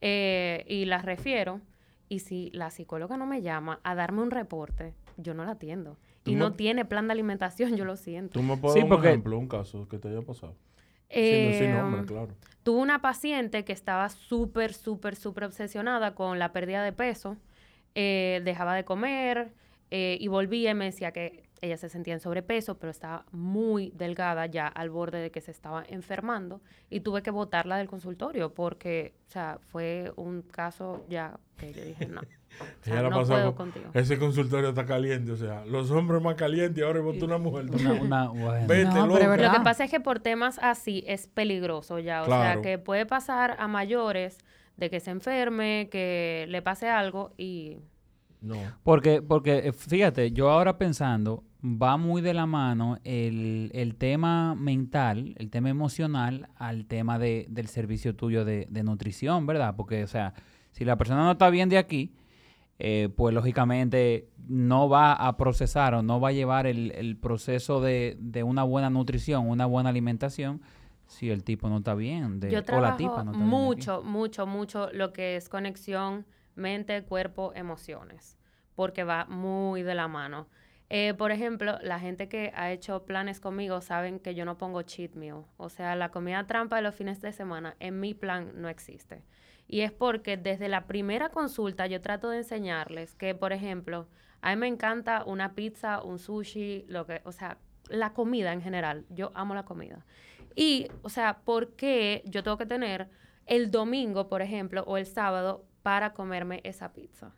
[0.00, 1.60] eh, y las refiero.
[2.08, 5.96] Y si la psicóloga no me llama a darme un reporte, yo no la atiendo.
[6.24, 8.32] Y me- no tiene plan de alimentación, yo lo siento.
[8.40, 10.56] ¿Tú me puedes Sí, dar un porque- ejemplo, un caso que te haya pasado?
[11.08, 12.34] Sin decir Eh, nombre, claro.
[12.62, 17.36] Tuve una paciente que estaba súper, súper, súper obsesionada con la pérdida de peso.
[17.94, 19.52] Eh, dejaba de comer
[19.90, 23.92] eh, y volvía y me decía que ella se sentía en sobrepeso, pero estaba muy
[23.94, 28.54] delgada ya al borde de que se estaba enfermando y tuve que botarla del consultorio
[28.54, 32.20] porque, o sea, fue un caso ya que yo dije, no,
[32.80, 33.90] o sea, no pasó puedo con- contigo.
[33.94, 37.66] Ese consultorio está caliente, o sea, los hombres más calientes y ahora votó una mujer.
[37.70, 38.66] una, una, bueno.
[38.66, 39.36] Vete, No, loca.
[39.36, 42.22] Lo que pasa es que por temas así es peligroso ya.
[42.22, 42.42] O Claro.
[42.42, 44.38] sea, que puede pasar a mayores
[44.78, 47.76] de que se enferme, que le pase algo y...
[48.40, 48.56] No.
[48.82, 54.54] Porque, porque eh, fíjate, yo ahora pensando, va muy de la mano el, el tema
[54.54, 59.74] mental, el tema emocional al tema de, del servicio tuyo de, de nutrición, ¿verdad?
[59.76, 60.34] Porque, o sea,
[60.72, 62.14] si la persona no está bien de aquí,
[62.78, 67.82] eh, pues lógicamente no va a procesar o no va a llevar el, el proceso
[67.82, 70.62] de, de una buena nutrición, una buena alimentación,
[71.06, 74.02] si el tipo no está bien, de, Yo o la tipa no está bien mucho,
[74.02, 76.24] mucho, mucho lo que es conexión
[76.60, 78.38] mente, cuerpo, emociones,
[78.76, 80.48] porque va muy de la mano.
[80.92, 84.82] Eh, por ejemplo, la gente que ha hecho planes conmigo saben que yo no pongo
[84.82, 85.44] cheat meal.
[85.56, 89.22] O sea, la comida trampa de los fines de semana en mi plan no existe.
[89.68, 94.08] Y es porque desde la primera consulta yo trato de enseñarles que, por ejemplo,
[94.40, 98.60] a mí me encanta una pizza, un sushi, lo que, o sea, la comida en
[98.60, 99.04] general.
[99.10, 100.04] Yo amo la comida.
[100.56, 103.08] Y, o sea, ¿por qué yo tengo que tener
[103.46, 107.32] el domingo, por ejemplo, o el sábado para comerme esa pizza?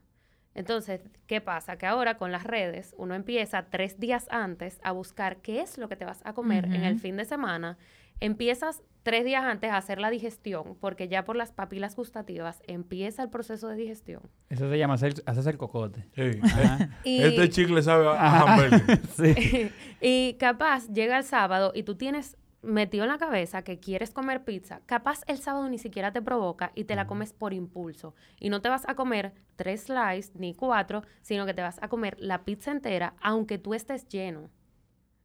[0.55, 1.77] Entonces, ¿qué pasa?
[1.79, 5.89] Que ahora con las redes uno empieza tres días antes a buscar qué es lo
[5.89, 7.79] que te vas a comer en el fin de semana.
[8.21, 13.23] Empiezas tres días antes a hacer la digestión, porque ya por las papilas gustativas empieza
[13.23, 14.23] el proceso de digestión.
[14.51, 16.07] Eso se llama hacer, hacerse el cocote.
[16.15, 16.39] Sí.
[16.43, 16.91] Ajá.
[17.05, 19.01] Y- Este chicle sabe a, a hamburger.
[19.17, 19.73] sí.
[20.03, 24.45] y capaz llega el sábado y tú tienes metido en la cabeza que quieres comer
[24.45, 28.15] pizza, capaz el sábado ni siquiera te provoca y te la comes por impulso.
[28.39, 31.89] Y no te vas a comer tres slices ni cuatro, sino que te vas a
[31.89, 34.51] comer la pizza entera, aunque tú estés lleno.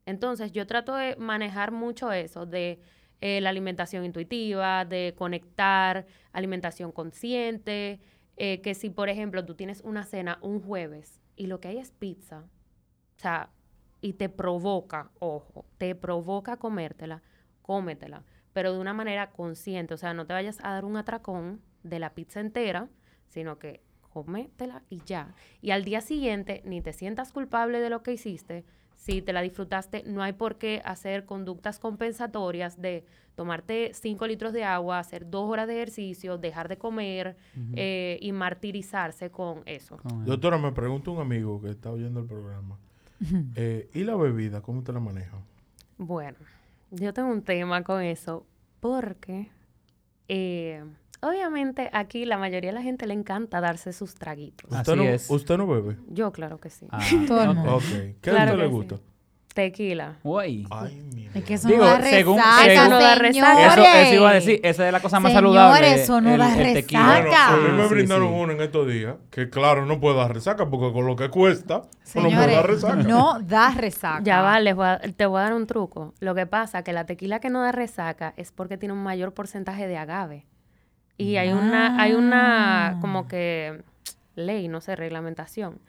[0.04, 2.80] Entonces yo trato de manejar mucho eso, de
[3.20, 8.00] eh, la alimentación intuitiva, de conectar, alimentación consciente,
[8.36, 11.78] eh, que si por ejemplo tú tienes una cena un jueves y lo que hay
[11.78, 12.44] es pizza,
[13.16, 13.50] o sea,
[14.00, 17.22] y te provoca, ojo, te provoca comértela,
[17.62, 19.94] cómetela, pero de una manera consciente.
[19.94, 22.88] O sea, no te vayas a dar un atracón de la pizza entera,
[23.28, 25.34] sino que cómetela y ya.
[25.60, 28.64] Y al día siguiente ni te sientas culpable de lo que hiciste.
[28.96, 33.04] Si te la disfrutaste, no hay por qué hacer conductas compensatorias de
[33.36, 37.36] tomarte 5 litros de agua, hacer dos horas de ejercicio, dejar de comer
[37.76, 39.98] eh, y martirizarse con eso.
[40.24, 42.76] Doctora, me pregunta un amigo que está oyendo el programa.
[43.56, 44.60] Eh, ¿Y la bebida?
[44.62, 45.36] ¿Cómo te la maneja?
[45.96, 46.38] Bueno,
[46.90, 48.46] yo tengo un tema con eso
[48.80, 49.48] porque
[50.28, 50.84] eh,
[51.20, 54.70] obviamente aquí la mayoría de la gente le encanta darse sus traguitos.
[54.72, 55.30] Así ¿Usted no, es.
[55.30, 55.96] ¿Usted no bebe?
[56.08, 56.86] Yo claro que sí.
[56.90, 57.56] Ah, Todo el ok.
[57.56, 57.76] mundo.
[57.76, 57.82] Ok.
[57.82, 58.96] ¿Qué Claro a usted le gusta?
[58.96, 59.02] sí.
[59.62, 60.18] Tequila.
[60.22, 60.68] Uy.
[60.70, 63.66] Ay, mi Es que eso Digo, no da según- resaca, según- no da resaca.
[63.66, 64.06] Eso, señores.
[64.06, 65.94] eso iba a decir, esa es la cosa más Señores, saludable.
[65.94, 67.20] eso no el- da el resaca.
[67.22, 68.34] Bueno, a mí me Sí, sí, brindaron sí.
[68.36, 71.82] uno en estos días que, claro, no puede dar resaca porque con lo que cuesta,
[72.14, 72.94] uno no puede dar Señores, resaca.
[73.02, 74.20] no da resaca.
[74.22, 76.14] Ya va, les voy a- te voy a dar un truco.
[76.20, 79.34] Lo que pasa que la tequila que no da resaca es porque tiene un mayor
[79.34, 80.46] porcentaje de agave.
[81.16, 82.98] Y hay una, hay una Ah.
[83.00, 83.82] como que
[84.36, 85.80] ley, no sé, reglamentación,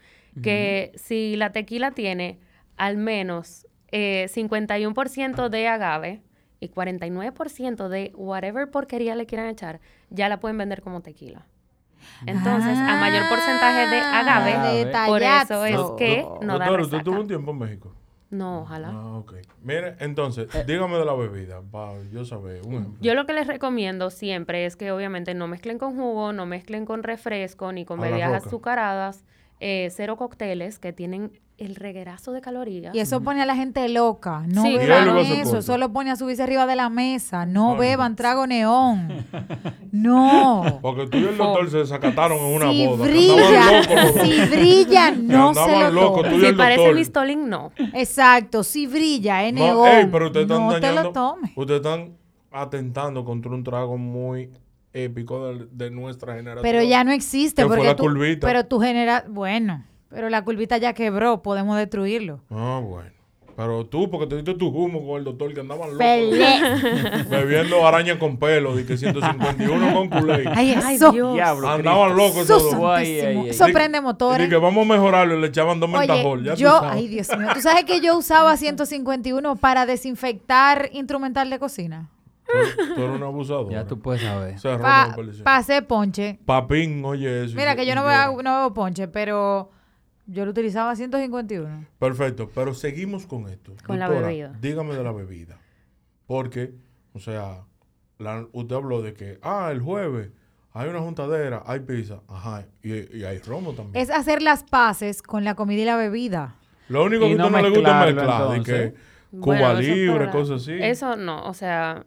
[0.41, 2.39] que si la tequila tiene
[2.79, 6.21] al menos eh, 51% de agave
[6.59, 11.45] y 49% de whatever porquería le quieran echar, ya la pueden vender como tequila.
[12.25, 16.97] Entonces, a mayor porcentaje de agave, Ah, por eso es que no da Doctor, ¿usted
[16.97, 17.03] resaca.
[17.03, 17.93] tuvo un tiempo en México?
[18.29, 18.89] No, ojalá.
[18.93, 19.33] Ah, ok.
[19.63, 22.97] Mire, entonces, dígame de la bebida, para yo saber, un ejemplo.
[23.01, 26.85] Yo lo que les recomiendo siempre es que obviamente no mezclen con jugo, no mezclen
[26.85, 29.25] con refresco ni con A bebidas azucaradas,
[29.59, 32.95] eh, cero cócteles que tienen el reguerazo de calorías.
[32.95, 34.43] Y eso pone a la gente loca.
[34.47, 35.19] No Sí, beban claro.
[35.19, 35.61] Eso.
[35.61, 37.45] Solo pone a subirse arriba de la mesa.
[37.45, 37.79] No Ay.
[37.79, 39.09] beban trago neón.
[39.91, 40.79] No.
[40.81, 43.07] Porque tú y el doctor se desacataron en una si boda.
[43.07, 46.95] brilla, locos si brilla, no se lo y si el parece doctor.
[46.95, 47.71] Listolin, no.
[47.93, 49.87] Exacto, si brilla, es No, neón.
[49.87, 51.03] ey, pero ustedes están no te dañando.
[51.03, 51.51] lo tomes.
[51.55, 52.13] Ustedes están
[52.51, 54.51] atentando contra un trago muy
[54.93, 56.61] épico de, de nuestra generación.
[56.63, 58.45] Pero ya no existe Que fue porque la tú, curvita.
[58.47, 62.41] pero tu genera, bueno, pero la curvita ya quebró, podemos destruirlo.
[62.49, 63.09] Ah, bueno.
[63.55, 65.97] Pero tú, porque te diste tu humo con el doctor que andaban locos.
[65.97, 67.23] Pelé.
[67.29, 70.45] Bebiendo araña con pelo, de que 151 con culé.
[70.55, 71.11] Ay, Ay, eso.
[71.11, 71.33] Dios.
[71.33, 73.01] Diablo, Andaban locos Eso todos.
[73.01, 74.47] Eso Di- prende Y motores.
[74.47, 76.45] que vamos a mejorarlo y le echaban dos mentajol.
[76.45, 76.91] Tú yo, sabes.
[76.93, 82.09] ay Dios mío, ¿tú sabes que yo usaba 151 para desinfectar instrumental de cocina?
[82.45, 83.69] Tú, tú eres un abusador.
[83.71, 84.55] Ya tú puedes saber.
[85.13, 85.43] Policía.
[85.45, 86.39] hacer ponche.
[86.45, 87.53] Papín, oye eso.
[87.53, 89.69] y Mira que yo y no veo, no veo ponche, pero
[90.31, 91.85] yo lo utilizaba 151.
[91.97, 93.73] Perfecto, pero seguimos con esto.
[93.85, 94.53] Con la bebida.
[94.61, 95.57] Dígame de la bebida.
[96.27, 96.73] Porque,
[97.13, 97.63] o sea,
[98.17, 100.29] la- usted habló de que, ah, el jueves
[100.73, 104.01] hay una juntadera, hay pizza, ajá, y, y hay romo también.
[104.03, 106.55] Es hacer las paces con la comida y la bebida.
[106.89, 108.95] Lo único Y que a no usted no le gusta es mezclar, de que
[109.39, 110.73] Cuba Bueno, Libre, cosas así.
[110.79, 112.03] Eso no, o sea,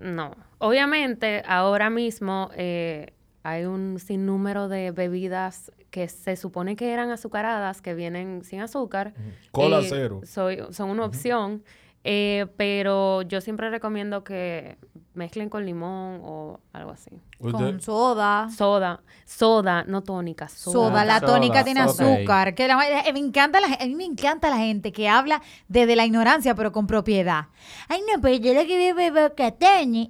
[0.00, 0.34] no.
[0.58, 3.12] Obviamente, ahora mismo eh,
[3.42, 9.14] hay un sinnúmero de bebidas que se supone que eran azucaradas, que vienen sin azúcar.
[9.50, 10.20] Cola cero.
[10.24, 11.62] soy- son una opción,
[12.04, 14.76] eh, pero yo siempre recomiendo que
[15.14, 17.10] mezclen con limón o algo así.
[17.38, 18.48] Con soda.
[18.50, 20.72] Soda, soda, no tónica, soda.
[20.72, 22.54] Soda, la Soda, tónica tiene azúcar.
[22.54, 25.94] Que la- eh, me encanta la, a mí me encanta la gente que habla desde
[25.96, 27.46] la ignorancia, pero con propiedad.
[27.88, 29.12] Ay, no, pero yo lo que vivo es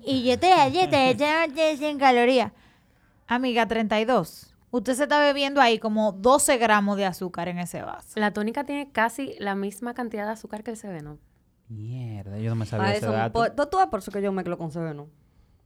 [0.05, 0.97] y yo te dieta
[1.49, 2.53] de 100 calorías.
[3.27, 4.55] Amiga, 32.
[4.71, 8.09] Usted se está bebiendo ahí como 12 gramos de azúcar en ese vaso.
[8.19, 11.19] La tónica tiene casi la misma cantidad de azúcar que el Seveno.
[11.69, 13.67] Mierda, yo no me sabía ese eso, dato.
[13.69, 15.09] tú, ves por eso que yo mezclo con Seveno.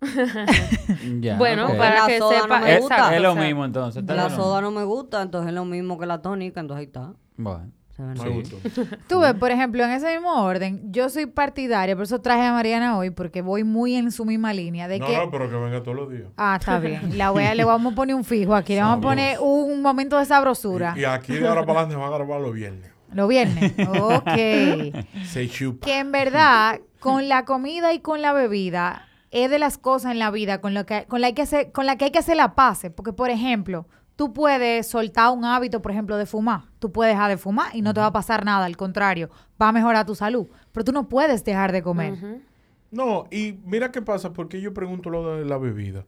[1.20, 2.94] Ya, Bueno, para La que soda no sepa, me Es, gusta.
[2.96, 4.04] exacto, es lo o sea, mismo entonces.
[4.06, 7.14] La soda no me gusta, entonces es lo mismo que la tónica, entonces ahí está.
[7.36, 7.70] Bueno.
[7.96, 8.28] Sí.
[8.28, 8.56] gustó.
[9.08, 12.52] Tú ves, por ejemplo, en ese mismo orden, yo soy partidaria, por eso traje a
[12.52, 15.16] Mariana hoy, porque voy muy en su misma línea de No, que...
[15.16, 16.24] no, pero que venga todos los días.
[16.36, 17.16] Ah, está bien.
[17.16, 18.74] La voy a- le vamos a poner un fijo aquí.
[18.74, 20.94] Le vamos a poner un momento de sabrosura.
[20.96, 22.90] Y, y aquí de ahora para adelante van a grabar los viernes.
[23.14, 23.72] Los viernes.
[23.88, 25.06] Ok.
[25.24, 25.86] Se chupa.
[25.86, 30.18] que en verdad, con la comida y con la bebida, es de las cosas en
[30.18, 32.36] la vida con, lo que, con, la, que hacer, con la que hay que hacer
[32.36, 32.86] la paz.
[32.94, 36.62] Porque, por ejemplo, tú puedes soltar un hábito, por ejemplo, de fumar.
[36.78, 38.64] Tú puedes dejar de fumar y no te va a pasar nada.
[38.64, 40.48] Al contrario, va a mejorar tu salud.
[40.72, 42.42] Pero tú no puedes dejar de comer.
[42.90, 46.06] No, y mira qué pasa, porque yo pregunto lo de la bebida.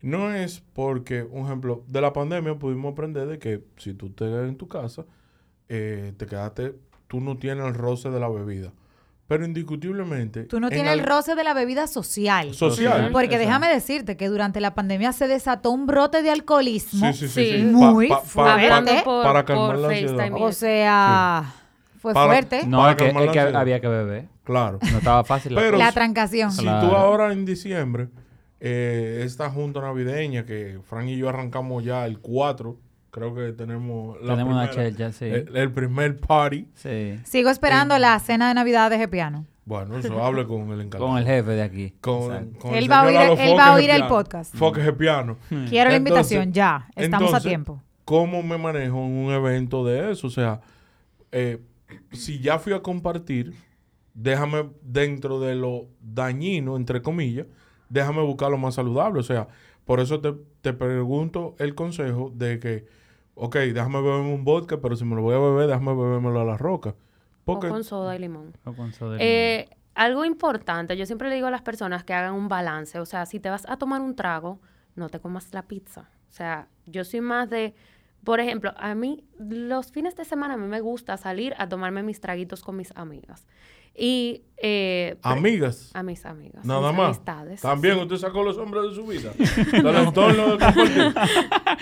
[0.00, 4.24] No es porque, un ejemplo, de la pandemia pudimos aprender de que si tú te
[4.24, 5.04] quedas en tu casa,
[5.68, 6.74] eh, te quedaste,
[7.06, 8.72] tú no tienes el roce de la bebida.
[9.32, 10.44] Pero indiscutiblemente...
[10.44, 12.52] Tú no en tienes el al- roce de la bebida social.
[12.52, 13.08] Social.
[13.12, 13.46] Porque Exacto.
[13.46, 17.10] déjame decirte que durante la pandemia se desató un brote de alcoholismo.
[17.14, 17.52] Sí, sí, sí.
[17.58, 17.62] Sí.
[17.64, 18.52] Muy Pa- pa- pa- fuerte.
[18.64, 20.32] Hablando por, para calmar por la ansiedad.
[20.34, 21.54] O sea,
[21.98, 22.66] Fue Para- fuerte.
[22.66, 24.28] No, Para es que, es que había que beber.
[24.44, 24.78] Claro.
[24.90, 25.54] No estaba fácil.
[25.54, 25.78] Pero-.
[25.78, 26.52] La trancación.
[26.52, 26.88] Si Claro.
[26.90, 28.08] tú ahora en diciembre,
[28.60, 32.76] eh, esta junta navideña que Frank y yo arrancamos ya el 4,
[33.12, 35.26] creo que tenemos la Tenemos una primera- chelcha, sí.
[35.26, 36.66] el, el primer party.
[36.74, 37.20] Sí.
[37.24, 39.46] Sigo esperando la cena de Navidad de Gepiano.
[39.64, 41.08] Bueno, eso hable con el encargado.
[41.12, 41.94] Con el jefe de aquí.
[42.00, 44.56] Con, Él el va oír- él va a oír el podcast.
[44.56, 45.36] Foque Gepiano.
[45.68, 46.88] Quiero la invitación ya.
[46.96, 47.80] Estamos a tiempo.
[48.04, 50.26] ¿Cómo me manejo en un evento de eso?
[50.26, 50.60] O sea,
[51.30, 51.62] eh,
[52.10, 53.54] si ya fui a compartir,
[54.14, 57.46] déjame dentro de lo dañino, entre comillas,
[57.88, 59.20] déjame buscar lo más saludable.
[59.20, 59.46] O sea,
[59.84, 62.86] por eso te, te pregunto el consejo de que,
[63.34, 66.44] ok, déjame beberme un vodka, pero si me lo voy a beber, déjame bebérmelo a
[66.44, 66.94] la roca.
[67.44, 68.56] Porque, O con soda y limón.
[68.64, 69.18] O con soda de
[69.60, 72.98] Eh, algo importante, yo siempre le digo a las personas que hagan un balance.
[73.00, 74.60] O sea, si te vas a tomar un trago,
[74.94, 76.08] no te comas la pizza.
[76.30, 77.74] O sea, yo soy más de,
[78.24, 82.02] por ejemplo, a mí los fines de semana a mí me gusta salir a tomarme
[82.02, 83.46] mis traguitos con mis amigas.
[83.94, 86.64] Y eh, amigas, a mis amigas.
[86.64, 87.06] nada mis más.
[87.08, 87.60] amistades.
[87.60, 89.32] También usted sacó los hombres de su vida.
[89.72, 91.12] Del entorno de.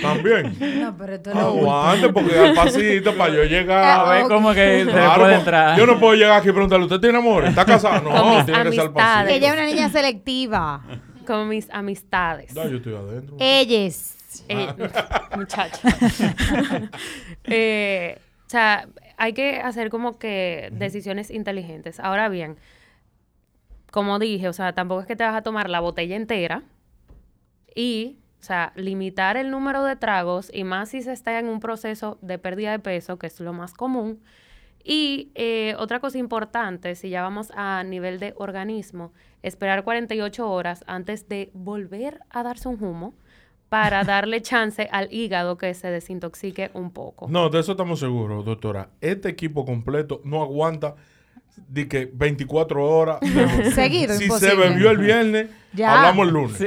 [0.03, 0.57] También.
[0.81, 1.47] No, pero esto último.
[1.47, 3.85] Aguante, porque al pasito para yo llegar.
[3.85, 5.79] A Ah, ver cómo que se le Claro, puede entrar.
[5.79, 7.45] Yo no puedo llegar aquí y preguntarle, ¿usted tiene amor?
[7.45, 8.03] ¿Está casado?
[8.05, 8.95] Con No, mis tiene que ser al amistades.
[8.95, 9.37] pasillo.
[9.37, 10.83] Ella es una niña selectiva.
[11.27, 12.55] Con mis amistades.
[12.55, 13.37] No, yo estoy adentro.
[13.39, 14.17] Ellas.
[14.49, 14.67] Eh,
[15.37, 15.79] muchacha.
[17.45, 18.87] Eh, o sea,
[19.21, 22.01] hay que hacer como que decisiones inteligentes.
[22.01, 22.57] Ahora bien,
[23.93, 26.63] como dije, o sea, tampoco es que te vas a tomar la botella entera
[27.75, 31.61] y, o sea, limitar el número de tragos y más si se está en un
[31.61, 34.23] proceso de pérdida de peso, que es lo más común.
[34.83, 40.83] Y eh, otra cosa importante, si ya vamos a nivel de organismo, esperar 48 horas
[40.87, 43.13] antes de volver a darse un humo
[43.71, 47.27] para darle chance al hígado que se desintoxique un poco.
[47.31, 48.91] No, de eso estamos seguros, doctora.
[49.01, 50.97] Este equipo completo no aguanta
[51.69, 53.21] de que 24 horas.
[53.21, 54.51] de- Seguido, Si imposible.
[54.51, 55.95] se bebió el viernes, Ya.
[55.97, 56.61] hablamos el lunes.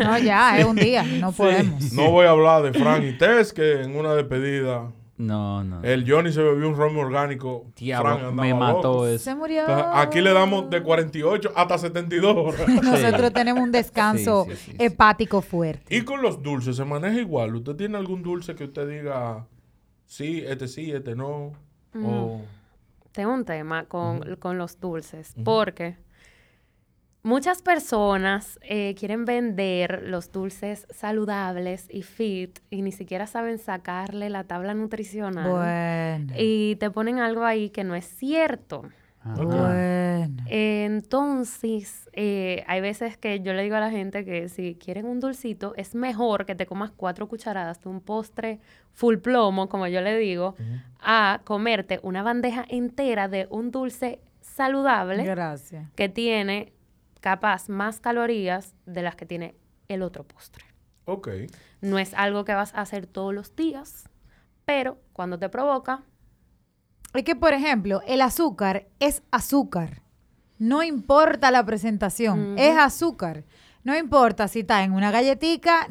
[0.00, 1.04] No, ya, es un día.
[1.04, 1.92] No podemos.
[1.92, 5.82] No voy a hablar de Frank y Tess, que en una despedida, No, no.
[5.82, 7.66] el Johnny se bebió un romo orgánico.
[7.76, 9.06] Diablo, Frank me mató loco.
[9.06, 9.24] eso.
[9.24, 9.60] Se murió.
[9.60, 12.68] Entonces, aquí le damos de 48 hasta 72 horas.
[12.82, 14.76] Nosotros tenemos un descanso Sí, sí, sí, sí.
[14.78, 15.94] hepático fuerte.
[15.94, 17.54] Y con los dulces, ¿se maneja igual?
[17.54, 19.46] ¿Usted tiene algún dulce que usted diga,
[20.06, 21.52] sí, este sí, este no?
[22.02, 22.40] O...
[23.12, 25.96] Tengo un tema con, con los dulces, porque
[27.22, 34.30] muchas personas eh, quieren vender los dulces saludables y fit y ni siquiera saben sacarle
[34.30, 35.48] la tabla nutricional.
[35.50, 36.32] Bueno.
[36.36, 38.82] Y te ponen algo ahí que no es cierto.
[39.22, 40.44] Ah, Bueno.
[40.46, 45.20] Entonces, eh, hay veces que yo le digo a la gente que si quieren un
[45.20, 48.60] dulcito, es mejor que te comas cuatro cucharadas de un postre
[48.92, 50.54] full plomo, como yo le digo,
[51.00, 55.90] a comerte una bandeja entera de un dulce saludable Gracias.
[55.94, 56.72] que tiene
[57.20, 59.54] capaz más calorías de las que tiene
[59.88, 60.64] el otro postre.
[61.04, 61.28] Ok.
[61.80, 64.08] No es algo que vas a hacer todos los días,
[64.64, 66.02] pero cuando te provoca,
[67.12, 70.02] Es que, por ejemplo, el azúcar es azúcar.
[70.58, 73.44] No importa la presentación, es azúcar.
[73.82, 75.88] No importa si está en una galletica,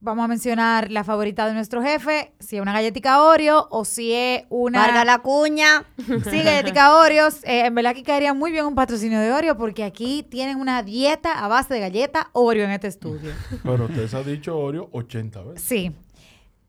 [0.00, 4.12] vamos a mencionar la favorita de nuestro jefe, si es una galletica Oreo o si
[4.12, 4.80] es una...
[4.80, 5.84] Valga la cuña.
[6.30, 7.44] Sí, galletica Oreos.
[7.44, 10.82] Eh, en verdad que caería muy bien un patrocinio de Oreo porque aquí tienen una
[10.82, 13.32] dieta a base de galleta Oreo en este estudio.
[13.62, 15.62] Pero usted se ha dicho Oreo 80 veces.
[15.62, 15.94] Sí.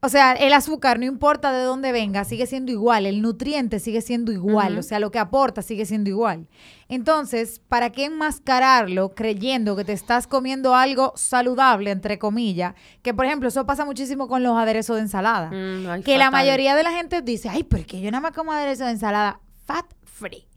[0.03, 3.05] O sea, el azúcar, no importa de dónde venga, sigue siendo igual.
[3.05, 4.79] El nutriente sigue siendo igual.
[4.79, 6.47] O sea, lo que aporta sigue siendo igual.
[6.89, 12.73] Entonces, ¿para qué enmascararlo creyendo que te estás comiendo algo saludable, entre comillas?
[13.03, 15.51] Que, por ejemplo, eso pasa muchísimo con los aderezos de ensalada.
[15.51, 18.21] mm, ay, que la mayoría de la gente dice, ay, pero es que yo nada
[18.21, 20.47] más como aderezo de ensalada fat free.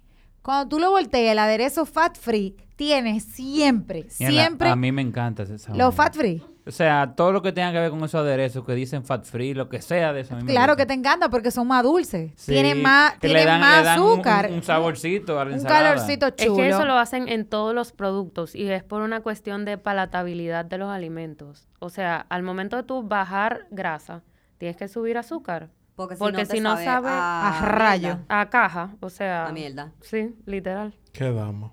[0.40, 5.02] Cuando tú lo volteas, el aderezo fat free tiene siempre, Mira, siempre A mí me
[5.02, 5.84] encanta esa vaina.
[5.84, 6.42] los fat free.
[6.66, 9.52] O sea, todo lo que tenga que ver con esos aderezos que dicen fat free,
[9.52, 10.34] lo que sea de eso.
[10.34, 12.32] a Claro que te encanta porque son más dulces.
[12.36, 14.46] Sí, tienen más, que le tienen le más dan azúcar.
[14.48, 15.82] Un, un saborcito a la un ensalada.
[15.94, 16.56] calorcito Es chulo.
[16.56, 20.64] que eso lo hacen en todos los productos y es por una cuestión de palatabilidad
[20.64, 21.68] de los alimentos.
[21.80, 24.22] O sea, al momento de tú bajar grasa,
[24.56, 25.68] tienes que subir azúcar.
[25.96, 28.08] Porque si Porque no, te si no sabe a rayo.
[28.16, 28.24] mierda.
[28.40, 29.46] A caja, o sea.
[29.48, 29.92] A mierda.
[30.00, 30.94] Sí, literal.
[31.12, 31.72] Qué dama.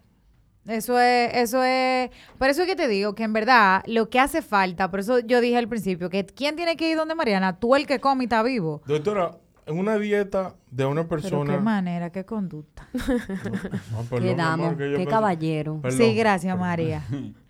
[0.67, 4.19] Eso es, eso es, por eso es que te digo que en verdad lo que
[4.19, 7.59] hace falta, por eso yo dije al principio, que ¿quién tiene que ir donde Mariana?
[7.59, 8.81] Tú el que come y está vivo.
[8.85, 9.31] Doctora,
[9.65, 11.55] en una dieta de una Pero persona.
[11.55, 12.87] qué manera, qué conducta.
[12.91, 15.79] Perdón, mi Qué damo, amor, que qué pensé- caballero.
[15.81, 16.67] Perdón, sí, gracias perdón.
[16.67, 17.03] María.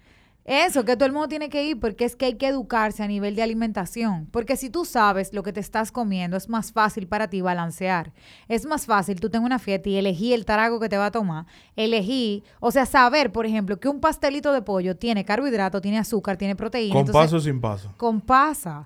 [0.43, 3.07] Eso, que todo el mundo tiene que ir porque es que hay que educarse a
[3.07, 4.27] nivel de alimentación.
[4.31, 8.11] Porque si tú sabes lo que te estás comiendo, es más fácil para ti balancear.
[8.47, 11.11] Es más fácil, tú tengas una fiesta y elegí el tarago que te va a
[11.11, 11.45] tomar.
[11.75, 16.37] Elegí, o sea, saber, por ejemplo, que un pastelito de pollo tiene carbohidrato, tiene azúcar,
[16.37, 16.93] tiene proteína.
[16.93, 17.93] ¿Con entonces- paso o sin paso?
[17.97, 18.85] Con pasa.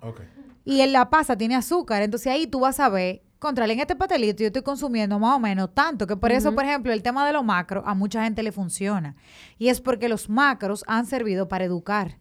[0.66, 2.02] Y en la pasa tiene azúcar.
[2.02, 5.40] Entonces ahí tú vas a ver, contra en este pastelito yo estoy consumiendo más o
[5.40, 8.42] menos tanto, que por eso, por ejemplo, el tema de los macros a mucha gente
[8.44, 9.16] le funciona.
[9.58, 12.18] Y es porque los macros han servido para educar.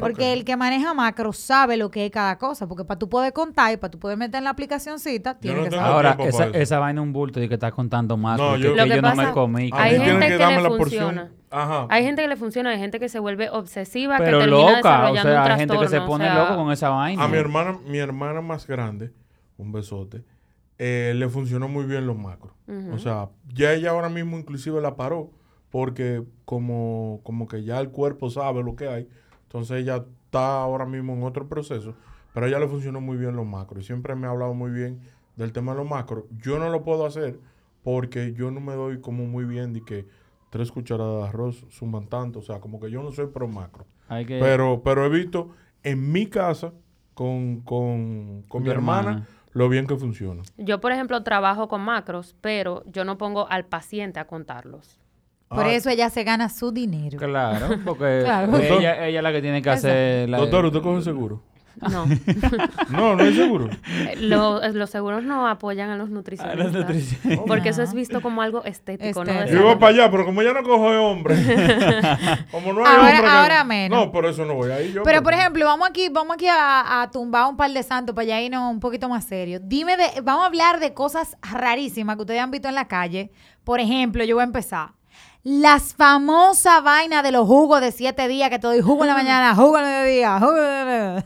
[0.00, 2.66] Porque el que maneja macros sabe lo que es cada cosa.
[2.66, 5.70] Porque para tú poder contar y para tú poder meter en la aplicacioncita, tienes no
[5.70, 5.92] que saber.
[6.06, 6.16] Ahora,
[6.54, 8.38] esa, vaina es un bulto y que está contando más.
[8.38, 9.68] No, yo- que Lo que yo no me pasa- comí.
[9.74, 10.76] A Hay que- gente que le la funciona.
[10.78, 11.32] porción.
[11.50, 11.86] Ajá.
[11.90, 14.72] Hay gente que le funciona, hay gente que se vuelve obsesiva, Pero que termina loca,
[14.72, 17.24] o desarrollando sea, un hay gente que se o pone sea, loco con esa vaina.
[17.24, 19.12] A mi hermana, mi hermana más grande,
[19.58, 20.24] un besote,
[20.78, 22.52] eh, le funcionó muy bien los macros.
[22.92, 25.30] O sea, ya ella ahora mismo inclusive la paró
[25.70, 29.08] porque como, como que ya el cuerpo sabe lo que hay.
[29.42, 31.94] Entonces ella está ahora mismo en otro proceso,
[32.32, 33.82] pero a ella le funcionó muy bien los macros.
[33.82, 35.00] Y siempre me ha hablado muy bien
[35.36, 36.24] del tema de los macros.
[36.38, 37.38] Yo no lo puedo hacer
[37.82, 40.06] porque yo no me doy como muy bien de que
[40.50, 42.38] tres cucharadas de arroz suman tanto.
[42.38, 43.84] O sea, como que yo no soy pro macro.
[44.08, 45.50] Hay que- Pero, pero he visto
[45.82, 46.72] en mi casa
[47.14, 49.28] con, con, con mi hermana, hermana.
[49.52, 50.42] Lo bien que funciona.
[50.56, 54.98] Yo, por ejemplo, trabajo con macros, pero yo no pongo al paciente a contarlos.
[55.48, 57.18] Por Ah, eso ella se gana su dinero.
[57.18, 58.56] Claro, porque Claro.
[58.58, 60.28] Ella, ella es la que tiene que hacer...
[60.28, 61.42] La, Doctor, ¿usted coge seguro?
[61.90, 62.06] No.
[62.90, 63.68] No, no es seguro.
[64.16, 66.72] Lo- los seguros no apoyan a los a nutricionistas.
[66.72, 67.42] la nutrición.
[67.46, 69.32] Porque eso es visto como algo estético, ¿no?
[69.46, 69.78] Yo salud.
[69.78, 71.34] para allá, pero como ya no cojo de hombre.
[72.50, 73.98] como no hay Ahora- hombre que- ahora menos.
[73.98, 75.02] No, por eso no voy ahí yo.
[75.02, 78.14] Pero, porque- por ejemplo, vamos aquí, vamos aquí a, a tumbar un par de santos
[78.14, 79.60] para ya irnos un poquito más serio.
[79.62, 83.30] Dime, de, vamos a hablar de cosas rarísimas que ustedes han visto en la calle.
[83.64, 84.90] Por ejemplo, yo voy a empezar.
[85.44, 89.14] Las famosas vainas de los jugos de siete días que te doy jugo en la
[89.14, 91.24] mañana, jugo en el mediodía, jugo en el...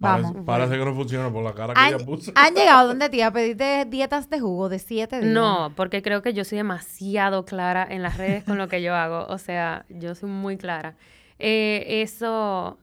[0.00, 0.30] Vamos.
[0.32, 2.32] Parece, parece que no funciona por la cara que ¿Han, ella puso.
[2.34, 5.32] han llegado donde tía a pedirte dietas de jugo de siete días?
[5.32, 8.94] No, porque creo que yo soy demasiado clara en las redes con lo que yo
[8.94, 9.26] hago.
[9.28, 10.94] O sea, yo soy muy clara.
[11.40, 12.78] Eh, eso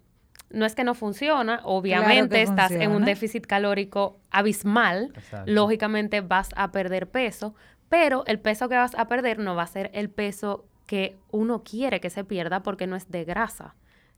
[0.50, 1.62] no es que no funciona.
[1.64, 5.12] Obviamente estás en un déficit calórico abismal.
[5.16, 5.52] Exacto.
[5.52, 7.56] Lógicamente vas a perder peso,
[7.90, 11.64] pero el peso que vas a perder no va a ser el peso que uno
[11.64, 13.76] quiere que se pierda porque no es de grasa.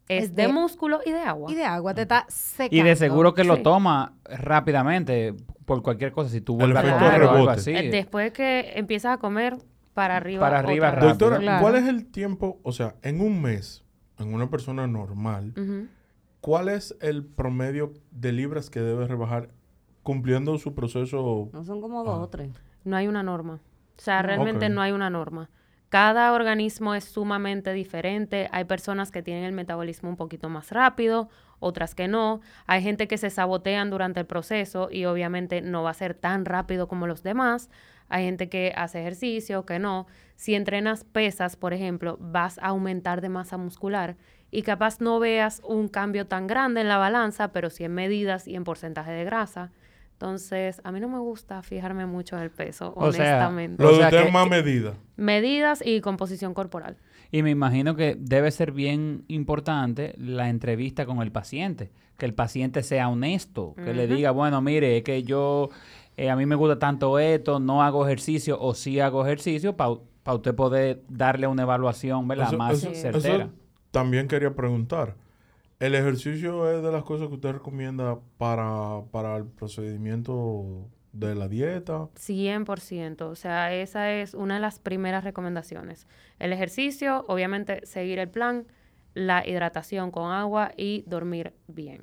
[0.09, 1.51] Es, Es de, de- músculo y de agua.
[1.51, 2.75] Y de agua te está secando.
[2.75, 3.63] Y de seguro que lo Sí.
[3.63, 5.33] toma rápidamente
[5.65, 6.29] por cualquier cosa.
[6.29, 7.51] Si tú El vuelves a comer o algo rebote.
[7.59, 7.71] así.
[7.75, 9.57] Eh, Después que empiezas a comer,
[9.93, 10.39] para arriba.
[10.41, 11.09] Para arriba rápido.
[11.09, 11.61] Doctora, Claro.
[11.61, 12.59] ¿cuál es el tiempo?
[12.63, 13.83] O sea, en un mes,
[14.19, 15.53] en una persona normal.
[16.39, 19.49] ¿cuál es el promedio de libras que debe rebajar
[20.03, 21.49] cumpliendo su proceso?
[21.51, 22.21] No son como dos Ah.
[22.23, 22.51] o tres.
[22.85, 23.55] No hay una norma.
[23.97, 25.49] O sea, realmente no hay una norma.
[25.89, 28.49] Cada organismo es sumamente diferente.
[28.51, 32.41] Hay personas que tienen el metabolismo un poquito más rápido, otras que no.
[32.65, 36.43] Hay gente que se sabotean durante el proceso y obviamente no va a ser tan
[36.43, 37.69] rápido como los demás.
[38.09, 40.07] Hay gente que hace ejercicio, que no.
[40.35, 44.17] Si entrenas pesas, por ejemplo, vas a aumentar de masa muscular
[44.51, 48.47] y capaz no veas un cambio tan grande en la balanza, pero sí en medidas
[48.47, 49.71] y en porcentaje de grasa.
[50.21, 53.83] Entonces, a mí no me gusta fijarme mucho en el peso, O sea, honestamente.
[53.83, 54.93] Lo O de sea usted que- es más medida.
[55.15, 56.97] Medidas y composición corporal.
[57.31, 62.33] Y me imagino que debe ser bien importante la entrevista con el paciente, que el
[62.33, 65.69] paciente sea honesto, que le diga, bueno, mire, es que yo,
[66.15, 69.99] eh, a mí me gusta tanto esto, no hago ejercicio o sí hago ejercicio, para
[70.35, 72.47] usted poder darle una evaluación, ¿verdad?
[72.47, 73.35] Eso- Más eso- certera.
[73.45, 73.49] eso
[73.91, 75.13] también quería preguntar.
[75.79, 81.47] ¿El ejercicio es de las cosas que usted recomienda para, para el procedimiento de la
[81.47, 82.07] dieta?
[82.15, 83.21] 100%.
[83.21, 86.07] O sea, esa es una de las primeras recomendaciones.
[86.39, 88.65] El ejercicio, obviamente seguir el plan,
[89.13, 92.01] la hidratación con agua y dormir bien.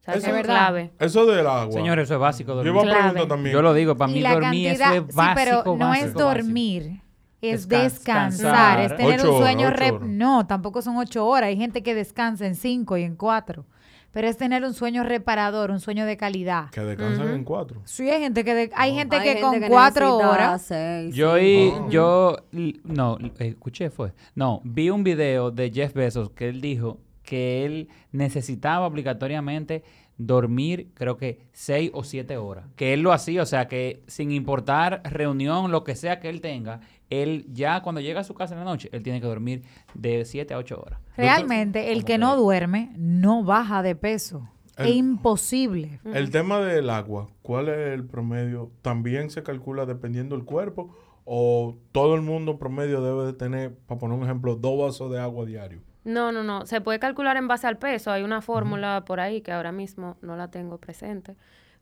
[0.00, 0.44] O sea, Eso es verdad.
[0.56, 0.90] clave.
[0.98, 1.72] Eso del agua.
[1.72, 2.52] Señores, eso es básico.
[2.52, 2.72] Yo dormir.
[2.72, 3.00] iba a Clave.
[3.10, 3.52] preguntar también.
[3.52, 6.14] Yo lo digo, para mí dormir cantidad, eso es básico, sí, pero no básico, es
[6.24, 7.02] básico.
[7.42, 10.00] Es Descans- descansar, es tener Ocho un sueño horas, rep-.
[10.02, 11.48] No, tampoco son ocho horas.
[11.48, 13.66] Hay gente que descansa en cinco y en cuatro.
[14.12, 16.68] Pero es tener un sueño reparador, un sueño de calidad.
[16.70, 17.80] Que descansan en cuatro.
[17.84, 20.62] Sí, hay gente que de- hay gente Hay que gente con que cuatro horas.
[20.62, 21.88] seis, Yo, y, Oh.
[21.88, 22.36] yo,
[22.84, 27.88] no, escuché fue, no, vi un video de Jeff Bezos que él dijo que él
[28.10, 29.82] necesitaba obligatoriamente
[30.18, 32.66] dormir, creo que seis o siete horas.
[32.76, 36.40] Que él lo hacía, o sea, que sin importar reunión, lo que sea que él
[36.40, 39.62] tenga, él ya cuando llega a su casa en la noche, él tiene que dormir
[39.94, 41.00] de siete a ocho horas.
[41.16, 44.48] Realmente, el que que- no duerme no baja de peso.
[44.76, 46.00] El- es imposible.
[46.04, 48.70] El tema del agua, ¿cuál es el promedio?
[48.80, 50.94] ¿También se calcula dependiendo del cuerpo?
[51.24, 55.20] ¿O todo el mundo promedio debe de tener, para poner un ejemplo, dos vasos de
[55.20, 55.82] agua diario?
[56.04, 56.66] No, no, no.
[56.66, 58.10] Se puede calcular en base al peso.
[58.10, 61.36] Hay una fórmula por ahí que ahora mismo no la tengo presente.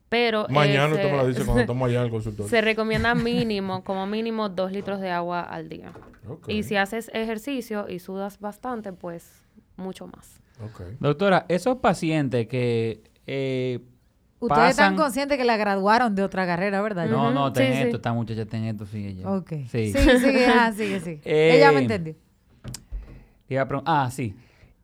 [0.09, 2.51] Pero Mañana eh, usted me la se- dice cuando estamos allá en el consultorio.
[2.51, 5.93] Se recomienda mínimo, como mínimo, dos litros de agua al día.
[6.49, 9.47] Y si haces ejercicio y sudas bastante, pues
[9.77, 10.41] mucho más.
[10.99, 13.81] Doctora, esos pacientes que eh,
[14.41, 17.07] Ustedes están conscientes que la graduaron de otra carrera, ¿verdad?
[17.07, 17.83] No, no, ten sí, sí.
[17.85, 19.29] esto, esta muchacha ten esto, sigue ya.
[19.31, 19.53] Ok.
[19.71, 19.93] Sí.
[19.93, 21.21] Sigue, sigue, ah, sigue, sigue.
[21.25, 22.15] Eh, Ella me entendió.
[23.51, 24.35] Iba a ah, sí.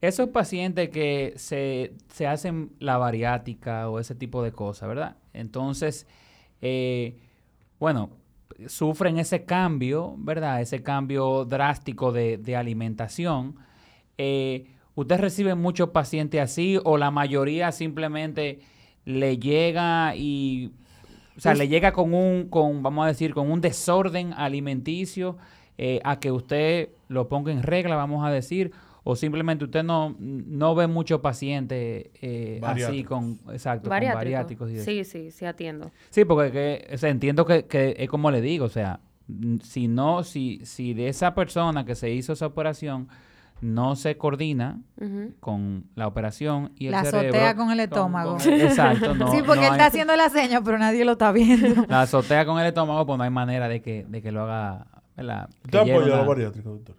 [0.00, 5.16] Esos pacientes que se, se hacen la bariátrica o ese tipo de cosas, ¿verdad?
[5.32, 6.06] Entonces,
[6.60, 7.16] eh,
[7.78, 8.10] bueno,
[8.66, 10.60] sufren ese cambio, ¿verdad?
[10.60, 13.56] Ese cambio drástico de, de alimentación.
[14.18, 18.60] Eh, ¿Usted recibe muchos pacientes así o la mayoría simplemente
[19.04, 20.72] le llega y...
[21.36, 25.36] O sea, le llega con un, con, vamos a decir, con un desorden alimenticio
[25.76, 28.72] eh, a que usted lo ponga en regla, vamos a decir,
[29.04, 34.18] o simplemente usted no, no ve muchos pacientes eh, así con, exacto, con Bariátrico.
[34.18, 34.84] bariátricos y eso.
[34.84, 35.90] Sí, sí, sí atiendo.
[36.10, 38.98] Sí, porque que, o sea, entiendo que, que es como le digo, o sea,
[39.62, 43.08] si no, si, si de esa persona que se hizo esa operación
[43.60, 45.32] no se coordina Ujú.
[45.40, 47.28] con la operación y el La cerebro...
[47.30, 48.36] azotea con el estómago.
[48.44, 51.32] exacto, no, sí, porque no él hay- está haciendo la seña, pero nadie lo está
[51.32, 51.86] viendo.
[51.88, 54.86] La azotea con el estómago, pues no hay manera de que, de que lo haga,
[55.16, 55.48] ¿verdad?
[55.48, 56.96] Que ¿Usted lleve apoya la bariátrica, doctor?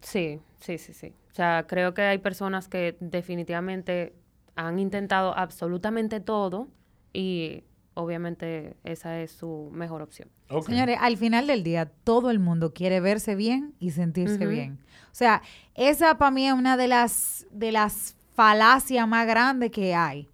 [0.00, 1.14] Sí, sí, sí, sí.
[1.30, 4.14] O sea, creo que hay personas que definitivamente
[4.56, 6.68] han intentado absolutamente todo
[7.12, 10.28] y obviamente esa es su mejor opción.
[10.66, 14.78] Señores, al final del día, todo el mundo quiere verse bien y sentirse bien.
[15.06, 15.42] O sea,
[15.74, 20.28] esa para mí es una de las, de las falacias más grandes que hay.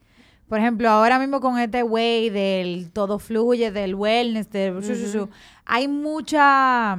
[0.48, 5.28] Por ejemplo, ahora mismo con este way del todo fluye, del wellness, del shu,
[5.64, 6.98] hay mucha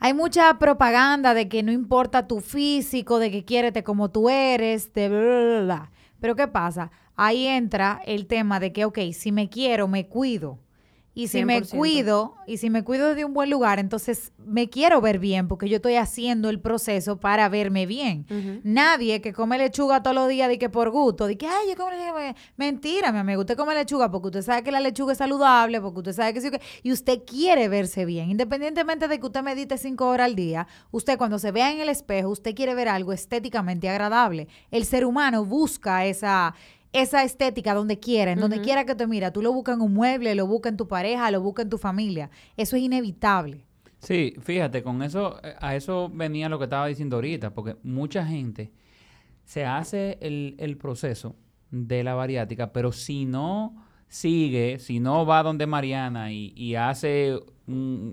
[0.00, 4.94] hay mucha propaganda de que no importa tu físico, de que quiérete como tú eres,
[4.94, 5.92] de bla, bla, bla.
[6.20, 6.90] Pero ¿qué pasa?
[7.16, 10.58] Ahí entra el tema de que, ok, si me quiero, me cuido.
[11.12, 11.76] Y si me 100%.
[11.76, 15.68] cuido, y si me cuido de un buen lugar, entonces me quiero ver bien, porque
[15.68, 18.26] yo estoy haciendo el proceso para verme bien.
[18.62, 21.76] Nadie que come lechuga todos los días de que por gusto, de que, ay, yo
[21.76, 22.34] como lechuga.
[22.56, 23.40] Mentira, mi amigo.
[23.40, 26.40] Usted come lechuga porque usted sabe que la lechuga es saludable, porque usted sabe que
[26.40, 26.60] sí, que...
[26.82, 28.30] Y usted quiere verse bien.
[28.30, 31.88] Independientemente de que usted medite cinco horas al día, usted cuando se vea en el
[31.88, 34.46] espejo, usted quiere ver algo estéticamente agradable.
[34.70, 36.54] El ser humano busca esa
[36.92, 39.94] esa estética donde quiera, en donde quiera que te mira, tú lo buscas en un
[39.94, 42.30] mueble, lo buscas en tu pareja, lo buscas en tu familia.
[42.56, 43.64] Eso es inevitable.
[44.00, 48.24] Sí, fíjate, con eso, eh, a eso venía lo que estaba diciendo ahorita, porque mucha
[48.24, 48.72] gente
[49.44, 51.36] se hace el, el proceso
[51.70, 53.76] de la bariátrica, pero si no
[54.08, 57.38] sigue, si no va donde Mariana y, y hace,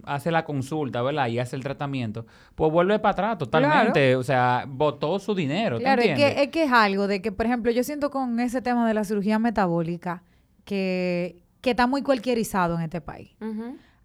[0.06, 1.28] hace la consulta, ¿verdad?
[1.28, 4.16] Y hace el tratamiento, pues vuelve para atrás totalmente.
[4.16, 6.36] O sea, botó su dinero, ¿te Claro, es entiendes?
[6.36, 8.94] que, es que es algo de que, por ejemplo, yo siento con ese tema de
[8.94, 10.24] la cirugía metabólica
[10.66, 13.32] que, que está muy cualquierizado en este país.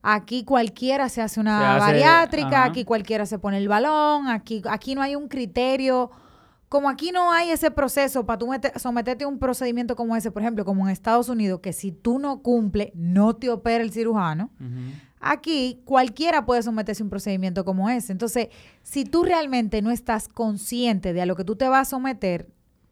[0.05, 2.65] Aquí cualquiera se hace una Se hace- bariátrica, ajá.
[2.65, 6.11] aquí cualquiera se pone el balón, aquí, aquí no hay un criterio.
[6.69, 10.31] Como aquí no hay ese proceso para tú mete- someterte a un procedimiento como ese,
[10.33, 13.93] por ejemplo, como en Estados Unidos, que si tú no cumples, no te opera el
[13.93, 14.51] cirujano.
[14.59, 14.71] Ujú.
[15.23, 18.11] Aquí cualquiera puede someterse a un procedimiento como ese.
[18.13, 18.49] Entonces,
[18.83, 22.49] si tú realmente no estás consciente de a lo que tú te vas a someter,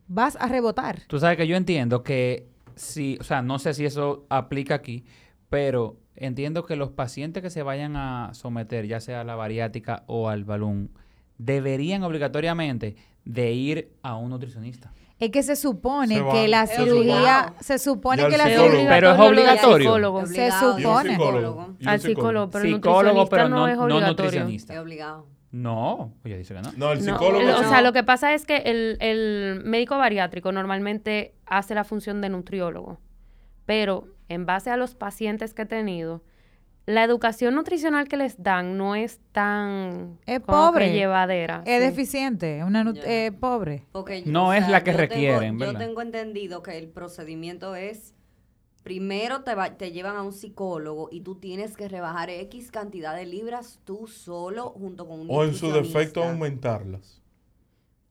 [0.06, 1.00] vas a rebotar.
[1.08, 5.04] Tú sabes que yo entiendo que si, o sea, no sé si eso aplica aquí,
[5.48, 10.04] pero entiendo que los pacientes que se vayan a someter, ya sea a la bariátrica
[10.06, 10.90] o al balón,
[11.36, 14.92] deberían obligatoriamente de ir a un nutricionista.
[15.20, 18.88] Es que se supone Se que la Es cirugía, se supone que la cirugía...
[18.88, 19.76] Pero es obligatorio.
[19.86, 20.26] psicólogo.
[20.26, 21.10] Se supone.
[21.10, 21.76] psicólogo.
[21.84, 24.10] Al psicólogo, pero el Psicólogo, nutricionista pero no, no, es no obligatorio.
[24.10, 24.80] Es nutricionista.
[24.80, 25.26] obligado.
[25.52, 26.72] No, ella dice que no.
[26.76, 27.40] No, el No, psicólogo.
[27.40, 31.84] el- o sea, lo que pasa es que el, el médico bariátrico normalmente hace la
[31.84, 32.98] función de nutriólogo,
[33.66, 36.22] pero en base a los pacientes que he tenido,
[36.90, 40.92] la educación nutricional que les dan no es tan Es pobre.
[40.92, 41.62] llevadera.
[41.64, 41.88] Es sí.
[41.88, 43.86] deficiente, es una eh, pobre.
[43.92, 45.72] Porque, No es la que yo requieren, tengo, ¿verdad?
[45.80, 48.14] Yo tengo entendido que el procedimiento es,
[48.82, 53.14] primero te, va- te llevan a un psicólogo y tú tienes que rebajar X cantidad
[53.14, 57.20] de libras tú solo junto con un O en su defecto aumentarlas.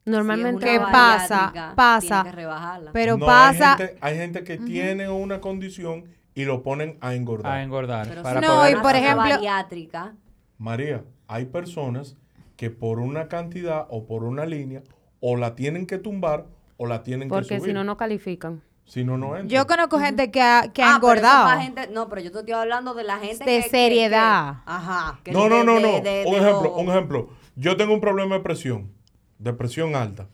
[0.06, 1.74] Normalmente ¿Qué pasa?
[1.76, 2.24] Pasa.
[2.24, 2.92] que rebajarla.
[2.94, 3.74] Pero No, pasa...
[3.74, 6.06] Hay gente, hay gente que tiene una condición
[6.36, 7.52] y lo ponen a engordar.
[7.54, 8.08] A engordar.
[8.08, 10.16] Pero para No, poder- y por ejemplo- bariátrica,
[10.58, 12.16] María, hay personas
[12.56, 14.82] que por una cantidad o por una línea
[15.22, 16.46] o la tienen que tumbar
[16.78, 17.72] o la tienen que porque subir.
[17.72, 18.62] si no, no califican.
[18.86, 19.48] Si no, no entra.
[19.56, 21.60] Yo conozco gente que ha, que ha Ah, engordado.
[21.62, 24.54] gente- no, pero yo te estoy hablando de la gente De que- que- seriedad.
[24.56, 25.20] que- ajá.
[25.24, 25.88] que No, de- no, no, de- no.
[26.02, 27.30] de- un de ejemplo, lo- un ejemplo.
[27.56, 28.92] Yo tengo un problema de presión
[29.38, 30.28] de presión alta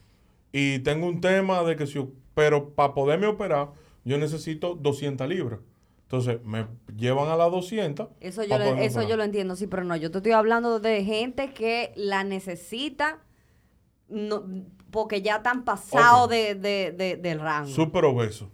[0.51, 3.69] y tengo un tema de que si, yo- pero para poderme operar
[4.05, 5.59] yo necesito 200 libras.
[6.06, 8.10] Entonces me llevan a las 200.
[8.20, 9.95] Eso yo, poderme eso yo lo entiendo, sí, pero no.
[9.95, 13.20] Yo te estoy hablando de gente que la necesita
[14.08, 14.43] no,
[14.91, 17.70] porque ya están pasados de- de- del rango.
[17.70, 18.51] Súper obeso.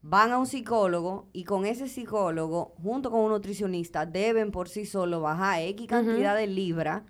[0.00, 4.84] Van a un psicólogo y con ese psicólogo, junto con un nutricionista, deben por sí
[4.86, 7.02] solo bajar X cantidad de libras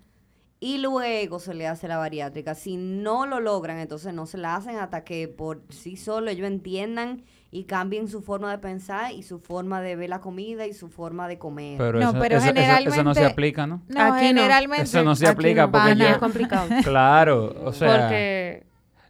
[0.61, 2.55] y luego se le hace la bariátrica.
[2.55, 6.47] Si no lo logran, entonces no se la hacen hasta que por sí solo ellos
[6.47, 7.23] entiendan
[7.55, 10.89] y cambien su forma de pensar y su forma de ver la comida y su
[10.89, 11.77] forma de comer.
[11.77, 13.81] Pero, No, eso, pero eso- eso- eso no se generalmente- aplica, ¿no?
[13.87, 14.83] No, Aquí generalmente.
[14.83, 15.71] Eso no se aquí aplica no.
[15.71, 16.67] porque yo- es complicado.
[16.83, 17.89] Claro, o sea...
[17.91, 18.65] porque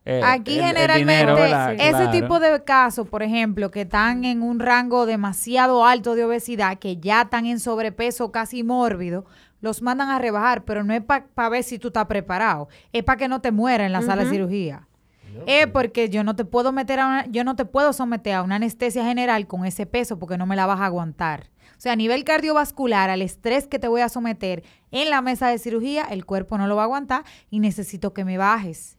[0.08, 2.12] eh, Aquí el- el generalmente ese Claro.
[2.12, 6.98] tipo de casos, por ejemplo, que están en un rango demasiado alto de obesidad, que
[6.98, 9.26] ya están en sobrepeso casi mórbido,
[9.62, 13.18] los mandan a rebajar, pero no es para ver si tú estás preparado, es para
[13.18, 14.88] que no te mueras en la sala de cirugía.
[15.48, 18.44] Es porque yo no te puedo meter a una, yo no te puedo someter a
[18.44, 21.50] una anestesia general con ese peso porque no me la vas a aguantar.
[21.78, 25.50] O sea, a nivel cardiovascular, al estrés que te voy a someter en la mesa
[25.50, 28.98] de cirugía, el cuerpo no lo va a aguantar y necesito que me bajes.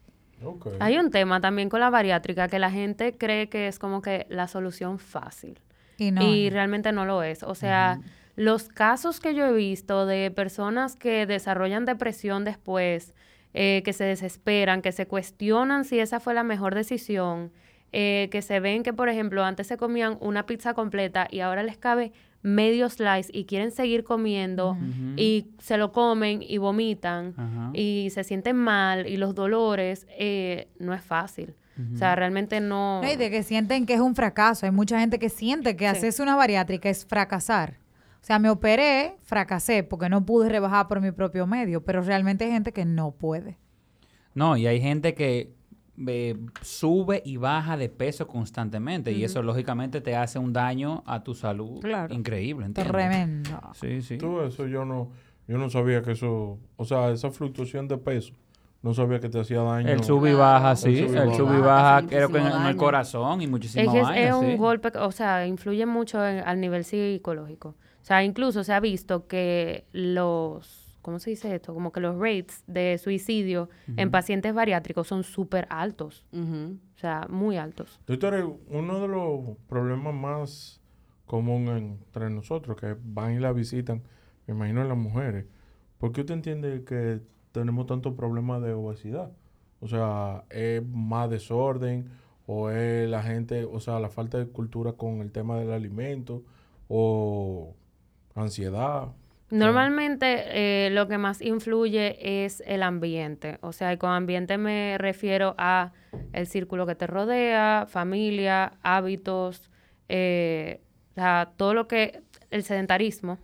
[0.81, 4.27] Hay un tema también con la bariátrica que la gente cree que es como que
[4.29, 5.61] la solución fácil.
[5.99, 6.23] Y no.
[6.23, 7.43] y realmente no lo es.
[7.43, 8.01] O sea,
[8.35, 13.15] los casos que yo he visto de personas que desarrollan depresión después,
[13.59, 17.51] eh, que se desesperan, que se cuestionan si esa fue la mejor decisión,
[17.93, 21.63] eh, que se ven que, por ejemplo, antes se comían una pizza completa y ahora
[21.63, 24.77] les cabe medio slice y quieren seguir comiendo
[25.17, 27.35] y se lo comen y vomitan
[27.73, 31.55] y se sienten mal y los dolores, eh, no es fácil.
[31.95, 33.03] O sea, realmente no...
[33.03, 34.65] No, y de que sienten que es un fracaso.
[34.67, 35.97] Hay mucha gente que siente que Sí.
[35.97, 37.79] hacerse una bariátrica es fracasar.
[38.27, 42.45] O sea, me operé, fracasé porque no pude rebajar por mi propio medio, pero realmente
[42.45, 43.57] hay gente que no puede.
[44.35, 45.55] No, y hay gente que
[46.09, 51.23] eh, sube y baja de peso constantemente y eso lógicamente te hace un daño a
[51.23, 52.13] tu salud Claro.
[52.13, 52.93] increíble, ¿entiendes?
[52.93, 53.61] Tremendo.
[53.75, 54.19] Sí, sí.
[54.19, 55.13] Tú, eso yo no,
[55.47, 58.35] yo no sabía que eso, o sea, esa fluctuación de peso,
[58.83, 59.89] no sabía que te hacía daño.
[59.89, 60.97] El sub y baja, El sí.
[60.99, 61.37] sub y El baja.
[61.37, 64.17] sub y baja, creo que en, muchísimo en el corazón y Es que es, vainas,
[64.19, 64.57] es un sí.
[64.57, 67.77] golpe, o sea, influye mucho en- al nivel psicológico.
[68.07, 71.75] O sea, incluso se ha visto que los, ¿cómo se dice esto?
[71.75, 76.25] Como que los rates de suicidio en pacientes bariátricos son súper altos.
[76.33, 77.99] O sea, muy altos.
[78.07, 80.81] Doctor, uno de los problemas más
[81.25, 84.05] comunes entre nosotros, que van y la visitan,
[84.47, 85.47] me imagino en las mujeres,
[85.99, 89.33] ¿por qué usted entiende que tenemos tantos problemas de obesidad?
[89.81, 92.09] O sea, ¿es más desorden
[92.47, 96.45] o es la gente, o sea, la falta de cultura con el tema del alimento
[96.87, 97.75] o
[98.37, 99.09] ansiedad?
[99.51, 103.59] Normalmente eh, lo que más influye es el ambiente.
[103.61, 105.93] O sea, y con ambiente me refiero a
[106.33, 109.71] el círculo que te rodea, familia, hábitos,
[110.09, 110.81] eh,
[111.13, 113.39] o sea, todo lo que, el sedentarismo.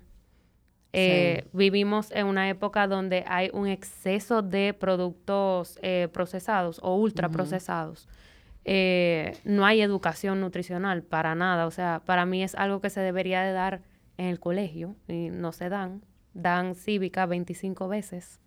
[0.93, 8.09] Eh, Vivimos en una época donde hay un exceso de productos eh, procesados o ultraprocesados.
[8.64, 11.66] Eh, no hay educación nutricional para nada.
[11.66, 13.80] O sea, para mí es algo que se debería de dar
[14.22, 16.02] en el colegio y no se dan.
[16.34, 18.40] Dan cívica 25 veces.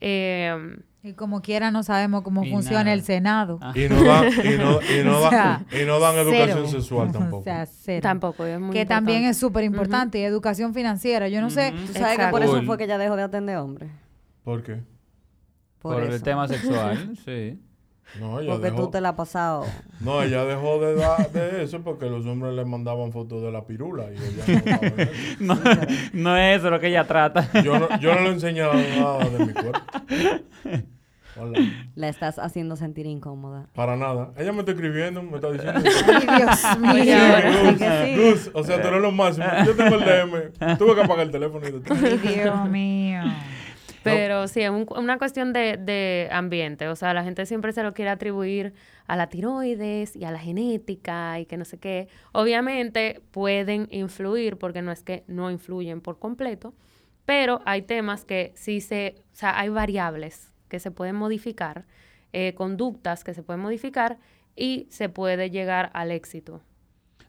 [0.00, 2.94] Eh, Y como quiera no sabemos cómo Y funciona nada.
[2.94, 3.58] el Senado.
[3.62, 3.72] Ah.
[3.74, 6.68] Y no dan, y no, y no O dan- sea, y no dan educación Cero.
[6.68, 7.38] sexual tampoco.
[7.38, 8.00] O sea, cero.
[8.02, 9.30] tampoco es muy que también importante.
[9.30, 10.18] es súper importante.
[10.18, 11.28] Y educación financiera.
[11.28, 11.72] Yo no sé.
[11.72, 12.56] Tú sabes que por Exacto.
[12.58, 13.90] eso fue que ella dejó de atender hombres.
[14.42, 14.82] ¿Por qué?
[15.80, 17.60] Por, Por, el tema sexual, sí.
[18.18, 19.66] No, ella Porque dejó, tú te la has pasado.
[20.00, 23.64] no, ella dejó de dar de eso porque los hombres le mandaban fotos de la
[23.66, 24.80] pirula y ella
[25.40, 25.54] no.
[25.54, 25.60] No,
[26.14, 27.48] no es eso lo que ella trata.
[27.62, 29.80] Yo no, yo no le he enseñado nada de mi cuerpo.
[31.40, 31.60] Hola.
[31.94, 33.68] La estás haciendo sentir incómoda.
[33.74, 34.32] Para nada.
[34.36, 35.80] Ella me está escribiendo, me está diciendo.
[35.84, 37.62] Ay, Dios mío.
[37.62, 38.16] Luz, que sí.
[38.16, 39.46] Luz, o sea, tú eres lo máximo.
[39.64, 40.76] Yo tengo el DM.
[40.78, 41.82] Tuve que apagar el teléfono y.
[41.90, 43.20] Ay, Dios mío.
[44.04, 46.88] Pero sí, es un- una cuestión de, de ambiente.
[46.88, 48.74] O sea, la gente siempre se lo quiere atribuir
[49.06, 52.08] a la tiroides y a la genética y que no sé qué.
[52.32, 56.74] Obviamente pueden influir, porque no es que no influyen por completo,
[57.24, 61.86] pero hay temas que sí se, o sea, hay variables que se pueden modificar,
[62.32, 64.18] eh, conductas que se pueden modificar
[64.56, 66.60] y se puede llegar al éxito.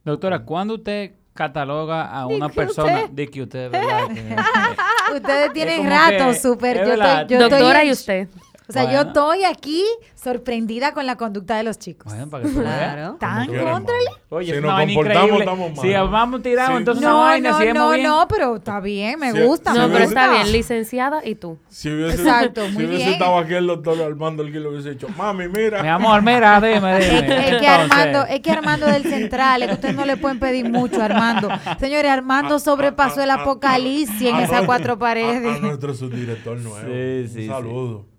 [0.03, 3.09] Doctora, ¿cuándo usted cataloga a una persona usted.
[3.11, 4.03] de que usted, ¿verdad?
[5.15, 6.77] Ustedes tienen rato que- súper.
[6.77, 7.21] es Yo verdad.
[7.21, 8.27] estoy, yo estoy Doctora, en- ¿y usted?
[8.69, 12.11] O sea, yo estoy aquí sorprendida con la conducta de los chicos.
[12.13, 12.59] Bueno, para que tú.
[12.61, 13.17] Claro.
[13.19, 13.95] Tan contra.
[14.29, 15.79] Oye, si es nos una comportamos, estamos mal.
[15.81, 16.77] Si vamos tirado, Sí.
[16.77, 18.07] entonces No, vaina, no, no, muy bien.
[18.07, 19.73] no, pero está bien, me Si- gusta.
[19.73, 21.57] si No, pero está bien, licenciada y tú.
[21.67, 23.13] Si hubiese, Exacto, si muy hubiese bien.
[23.13, 25.81] estado aquí el doctor Armando el que lo hubiese dicho, mami, mira.
[25.81, 27.49] Mi amor, mira, dime, Es, dime.
[27.49, 30.69] es que Armando, es que Armando del Central, es que ustedes no le pueden pedir
[30.69, 31.49] mucho a Armando.
[31.79, 35.59] Señores, Armando sobrepasó el apocalipsis en A esas cuatro A, a paredes.
[35.59, 36.77] nuestro subdirector nuevo.
[36.85, 37.49] Sí, sí, sí.
[37.49, 38.05] Un saludo.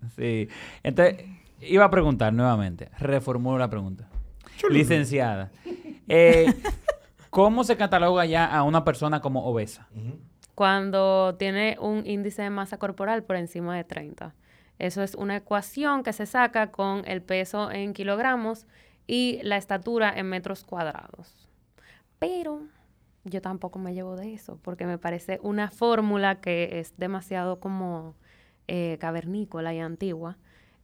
[0.83, 1.25] Entonces,
[1.61, 2.89] iba a preguntar nuevamente.
[2.99, 4.07] Reformulo la pregunta.
[4.69, 5.51] Licenciada.
[6.07, 6.53] eh,
[7.29, 9.87] ¿Cómo se cataloga ya a una persona como obesa?
[10.53, 14.35] Cuando tiene un índice de masa corporal por encima de 30.
[14.79, 18.65] Eso es una ecuación que se saca con el peso en kilogramos
[19.07, 21.47] y la estatura en metros cuadrados.
[22.19, 22.63] Pero
[23.23, 28.15] yo tampoco me llevo de eso, porque me parece una fórmula que es demasiado como
[28.73, 30.37] eh, cavernícola y antigua.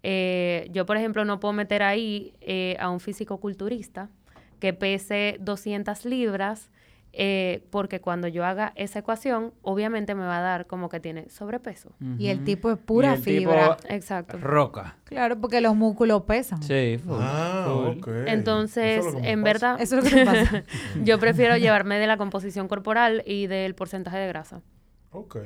[0.03, 4.09] Eh, yo, por ejemplo, no puedo meter ahí eh, a un físico-culturista
[4.59, 6.69] que pese 200 libras,
[7.13, 11.29] eh, porque cuando yo haga esa ecuación, obviamente me va a dar como que tiene
[11.29, 11.91] sobrepeso.
[12.19, 13.77] Y el tipo es Y pura el tipo fibra.
[13.89, 14.37] Exacto.
[14.37, 14.97] Roca.
[15.05, 16.61] Claro, porque los músculos pesan.
[16.61, 18.27] Sí, full, Ah, full.
[18.27, 19.53] Entonces, Eso es en pasa.
[19.53, 20.63] verdad, Eso es lo que pasa.
[21.03, 24.61] yo prefiero llevarme de la composición corporal y del porcentaje de grasa.
[25.11, 25.37] Ok.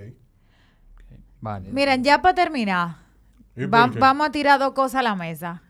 [1.42, 1.70] Vale.
[1.72, 2.96] Miren, ya para terminar,
[4.00, 5.62] vamos a tirar dos cosas a la mesa.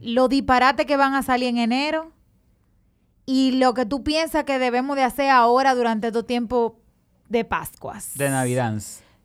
[0.00, 2.12] Los disparates que van a salir en enero
[3.26, 6.72] y lo que tú piensas que debemos de hacer ahora durante estos tiempos
[7.28, 8.12] de Pascuas.
[8.16, 8.72] De Navidad.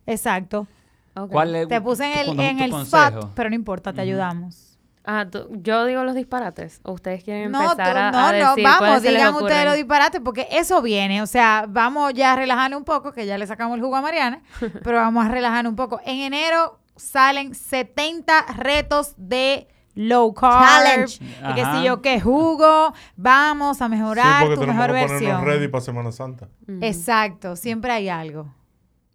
[0.08, 0.68] Exacto.
[1.16, 1.32] Ok.
[1.32, 4.02] ¿Cuál es Te puse en tu- el, tu en el spot, pero no importa, te
[4.02, 4.71] ayudamos.
[5.04, 6.80] Ah, tú- yo digo los disparates.
[6.84, 9.76] ¿O ustedes quieren No, empezar tú- a, no, a no, decir vamos, digan ustedes los
[9.76, 11.22] disparates, porque eso viene.
[11.22, 14.02] O sea, vamos ya a relajarnos un poco, que ya le sacamos el jugo a
[14.02, 14.41] Mariana,
[14.84, 15.99] pero vamos a relajarnos un poco.
[16.06, 20.64] En enero salen 70 retos de low carb.
[20.66, 21.24] Challenge.
[21.49, 25.14] Y que si yo qué jugo, vamos a Sí, mejorar porque tu tenemos mejor que
[25.14, 25.45] versión.
[25.45, 26.47] ready para Semana Santa.
[26.82, 28.54] Exacto, siempre hay algo.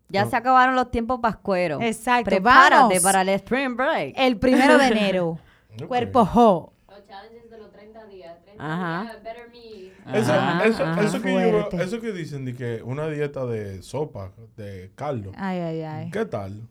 [0.08, 1.80] Ya se acabaron los tiempos pascueros.
[1.82, 3.00] Exacto, Prepárate vamos.
[3.02, 4.14] para el Spring Break.
[4.16, 5.38] El primero de enero,
[5.86, 6.72] Cuerpo jo.
[6.88, 8.42] Los challenges de los 30 días.
[8.44, 9.02] 30 Ajá.
[9.02, 10.18] días, better me.
[10.18, 11.02] Eso, Ajá, eso, ajá.
[11.02, 15.32] eso que yo eso que dicen de que una dieta de sopa, de caldo.
[15.36, 16.10] Ay, ay, ay.
[16.10, 16.62] ¿Qué tal?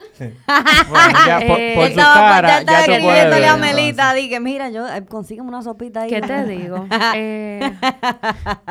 [0.20, 3.50] Bueno, ya por, Eh, por Él su estaba, cara, ya estaba ya tú escribiéndole puedes,
[3.50, 3.74] a entonces.
[3.76, 6.10] Melita, dije, mira, yo, eh, consígueme una sopita ahí.
[6.10, 6.86] ¿Qué te digo?
[7.14, 7.72] Eh,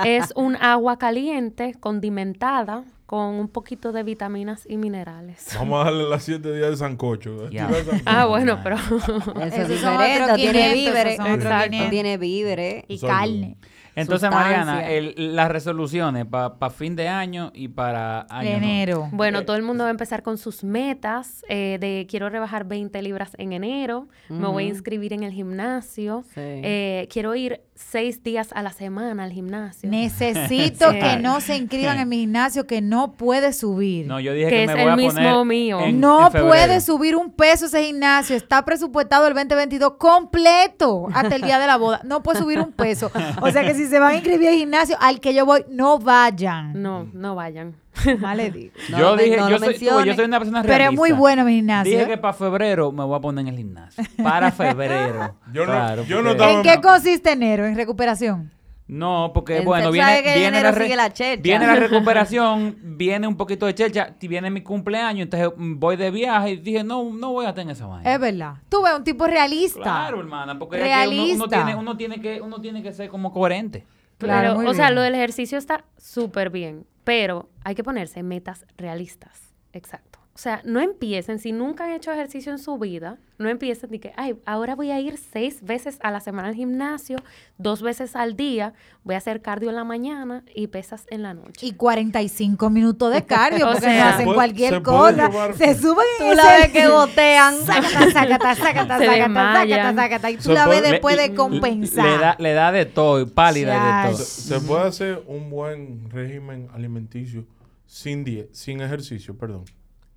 [0.06, 5.48] es un agua caliente, condimentada, con un poquito de vitaminas y minerales.
[5.56, 7.50] Vamos a darle las siete días de sancocho.
[7.52, 8.04] Sancocho.
[8.06, 8.76] Ah, bueno, pero...
[8.76, 11.14] Eso es diferente, tiene 500, víveres.
[11.14, 11.90] esos son otros Exacto, 500.
[11.90, 12.84] tiene víveres.
[12.88, 13.58] Y carne.
[13.96, 14.66] Entonces, Sustancia.
[14.66, 18.50] Mariana, el- las resoluciones para fin de año y para año.
[18.50, 19.10] Enero.
[19.12, 23.02] Bueno, todo el mundo va a empezar con sus metas eh, de quiero rebajar 20
[23.02, 26.40] libras en enero, me voy a inscribir en el gimnasio, Sí.
[26.42, 29.90] eh, quiero ir seis días a la semana al gimnasio.
[29.90, 31.00] Necesito Sí.
[31.00, 34.06] que no se inscriban en mi gimnasio que no puede subir.
[34.06, 35.80] No, yo dije Que que, es me el a mismo poner mío.
[35.82, 38.36] en- no en puede subir un peso ese gimnasio.
[38.36, 42.02] Está presupuestado el 2022 completo hasta el día de la boda.
[42.04, 43.12] No puede subir un peso.
[43.42, 46.00] O sea que si se van a inscribir al gimnasio al que yo voy, no
[46.00, 46.82] vayan.
[46.82, 47.76] No, no vayan.
[48.20, 48.74] Más le digo.
[48.90, 50.16] No yo lo men- dije, no yo, lo soy, tú, yo menciones.
[50.16, 50.94] soy una persona Pero realista.
[50.94, 51.92] es muy bueno mi gimnasio.
[51.92, 52.08] Dije ¿eh?
[52.08, 54.04] que para febrero me voy a poner en el gimnasio.
[54.24, 55.36] Para febrero.
[55.52, 57.66] Yo no- Claro, yo no porque- estaba- ¿En qué consiste enero?
[57.66, 58.52] ¿En recuperación?
[58.90, 61.10] No, porque En- bueno, viene, que viene, la re- sigue la
[61.40, 65.96] viene la recuperación, viene un poquito de chercha, y viene mi cumpleaños, entonces mm, voy
[65.96, 68.12] de viaje y dije, no, no voy a tener esa vaina.
[68.12, 68.56] Es verdad.
[68.68, 69.80] Tú ves un tipo realista.
[69.80, 71.36] Claro, hermana, porque es que uno- Realista.
[71.36, 73.86] uno, tiene, uno, tiene que, uno tiene que ser como coherente.
[74.18, 79.54] Claro, o sea, lo del ejercicio está súper bien, pero hay que ponerse metas realistas.
[79.72, 80.09] Exacto.
[80.40, 84.00] O sea, no empiecen, si nunca han hecho ejercicio en su vida, no empiecen de
[84.00, 87.18] que, ay, ahora voy a ir seis veces a la semana al gimnasio,
[87.58, 88.72] dos veces al día,
[89.04, 91.66] voy a hacer cardio en la mañana y pesas en la noche.
[91.66, 95.30] Y 45 minutos de cardio, O porque sea, no hacen puede- cualquier se cosa.
[95.58, 97.56] Se suben Tú en la ves que gotean.
[97.66, 102.06] Sácata, sácata, sácata, sácata, sácata, y tú Se la ves puede- después Le- de compensar.
[102.06, 104.24] Le da, le da de todo, y pálida y de todo.
[104.26, 107.46] Se, se puede hacer un buen régimen alimenticio
[107.86, 109.66] sin die sin ejercicio, perdón.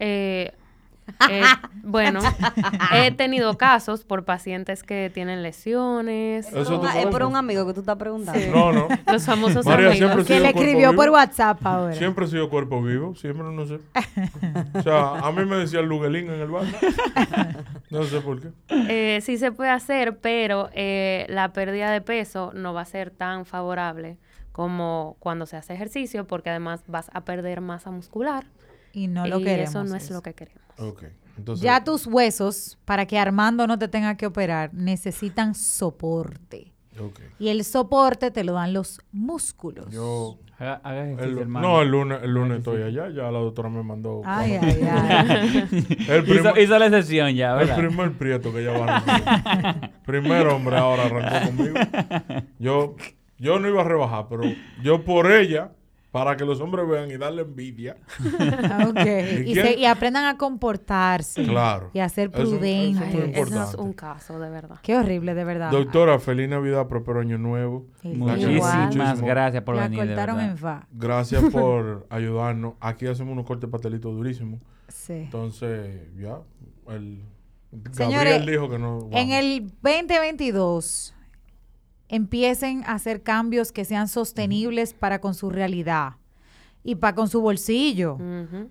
[0.05, 0.53] Eh,
[1.31, 1.43] eh,
[1.83, 2.21] bueno,
[2.93, 7.97] he tenido casos por pacientes que tienen lesiones, es por un amigo que tú estás
[7.97, 8.41] preguntando.
[8.53, 8.89] No, no.
[9.13, 9.99] los famosos María, amigos.
[9.99, 11.03] siempre que le escribió vivo.
[11.03, 11.95] por WhatsApp ahora.
[11.95, 13.79] Siempre he sido cuerpo vivo, siempre no sé.
[14.75, 16.65] O sea, a mí me decía el Luguelín en el bar.
[17.91, 18.49] No sé por qué.
[18.69, 23.11] Eh, sí se puede hacer, pero eh, la pérdida de peso no va a ser
[23.11, 24.19] tan favorable
[24.51, 28.45] como cuando se hace ejercicio, porque además vas a perder masa muscular.
[28.93, 29.71] Y no lo y queremos.
[29.71, 30.15] eso no es eso.
[30.15, 30.63] lo que queremos.
[31.39, 36.73] Entonces, Ya tus huesos, para que Armando no te tenga que operar, necesitan soporte.
[37.39, 39.91] Y el soporte te lo dan los músculos.
[39.91, 41.67] Yo, Haga, haga el- hermano.
[41.69, 44.21] no, el lunes, el lunes estoy allá, ya la doctora me mandó.
[44.25, 45.69] Ay, ay, ay.
[46.09, 47.77] El hizo, primer, hizo la excepción ya, el ¿verdad?
[47.79, 49.91] primer prieto que ella va a recibir.
[50.07, 51.75] Primer hombre ahora arrancó conmigo.
[52.59, 52.95] Yo,
[53.39, 54.43] yo no iba a rebajar, pero
[54.83, 55.73] yo por ella,
[56.13, 57.97] para que los hombres vean y darle envidia,
[58.71, 58.97] Ah, ok.
[58.99, 59.67] ¿Y Y, quién?
[59.67, 61.43] se- y aprendan a comportarse.
[61.45, 61.91] Claro.
[61.95, 63.35] Y a ser Eso- eso es prudentes.
[63.49, 64.77] eso es un caso, de verdad.
[64.83, 65.71] Qué horrible, de verdad.
[65.71, 67.87] Doctora, feliz Navidad, próspero año nuevo.
[68.03, 69.27] Sí, Muchísimas muchísimo.
[69.27, 70.51] gracias por La venir, de cortaron verdad.
[70.53, 70.87] en fa.
[70.93, 72.75] Gracias por ayudarnos.
[72.81, 74.61] Aquí hacemos unos cortes pastelitos durísimos.
[74.89, 75.15] Sí.
[75.15, 76.39] Entonces, ya,
[76.89, 77.23] el
[77.93, 79.09] Señores, Gabriel dijo que no.
[79.13, 81.15] En el 2022
[82.13, 86.13] empiecen a hacer cambios que sean sostenibles para con su realidad
[86.85, 88.19] y para con su bolsillo.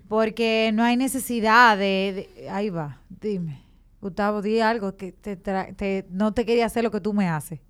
[0.08, 3.60] Porque no hay necesidad de, de- Ahí va, dime.
[4.00, 7.28] Gustavo, di algo que te, tra- te- no te quería hacer lo que tú me
[7.28, 7.60] haces.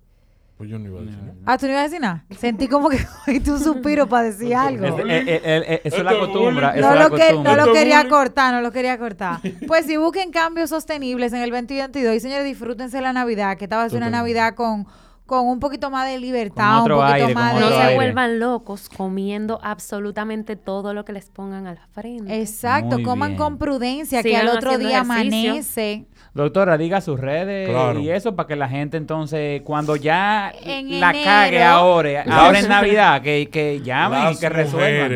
[0.57, 1.33] Pues yo no iba a decir nada.
[1.45, 2.25] Ah, ¿tú no ibas a decir nada?
[2.39, 4.85] Sentí como que cogiste un suspiro para decir algo.
[4.85, 6.67] Es- eh, eh, eh, eh, eso es la costumbre.
[6.75, 9.39] Eso No la lo, que, no quería cortar, no lo quería cortar.
[9.67, 13.77] Pues si busquen cambios sostenibles en el 2022 y señores, disfrútense la Navidad, que esta
[13.77, 14.09] va a ser una.
[14.11, 14.85] Navidad con,
[15.33, 17.73] con un poquito más de libertad, Con otro un poquito aire, más con No de...
[17.75, 22.39] otro se vuelvan locos comiendo absolutamente todo lo que les pongan a la frente.
[22.39, 23.37] Exacto, Muy coman bien.
[23.39, 25.11] con prudencia, que Sigan al otro día ejercicio.
[25.13, 26.05] amanece.
[26.33, 27.99] Doctora, diga sus redes Claro.
[27.99, 31.25] y eso para que la gente entonces, cuando ya En la enero.
[31.25, 35.09] cague ahora, ahora Las- en Navidad, que, que llamen Las y que resuelvan.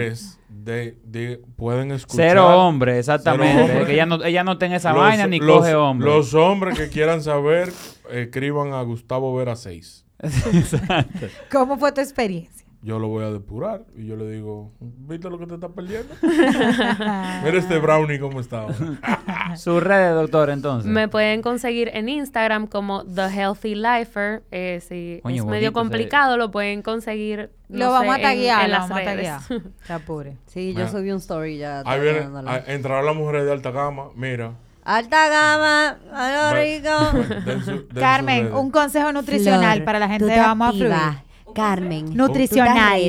[0.49, 2.27] de, de- pueden escuchar.
[2.29, 3.53] Cero hombres, exactamente.
[3.53, 3.85] Cero hombres.
[3.87, 6.13] Que ella no, ella no tenga esa Los- vaina ni los- coge hombres.
[6.13, 7.71] Los hombres que quieran saber,
[8.11, 10.05] escriban a Gustavo Vera 6.
[10.19, 11.27] Exacto.
[11.51, 12.65] ¿Cómo fue tu experiencia?
[12.83, 16.13] Yo lo voy a depurar y yo le digo, ¿viste lo que te estás perdiendo?
[16.21, 18.67] Mira este brownie cómo está.
[19.57, 20.89] Sus redes, doctor, entonces.
[20.89, 24.43] Me pueden conseguir en Instagram como The Healthy Lifer.
[24.51, 27.49] Eh, si Coño, es bonito medio complicado, lo pueden conseguir.
[27.67, 29.41] no lo vamos sé, a taguear, en, en lo las vamos a taguear.
[29.83, 30.37] Se apure.
[30.45, 31.81] Sí, yo subí un story ya.
[31.83, 32.51] Ahí viene, tagueándola.
[32.53, 34.09] a- entrarán las mujeres de alta gama.
[34.15, 34.53] Mira.
[34.87, 37.11] Alta gama, a lo rico.
[37.11, 40.71] den su- den sus Carmen, un consejo nutricional Flor, para la gente de Vamos a.
[40.71, 41.27] Fluir.
[41.53, 42.15] Carmen.
[42.15, 43.01] Nutricional.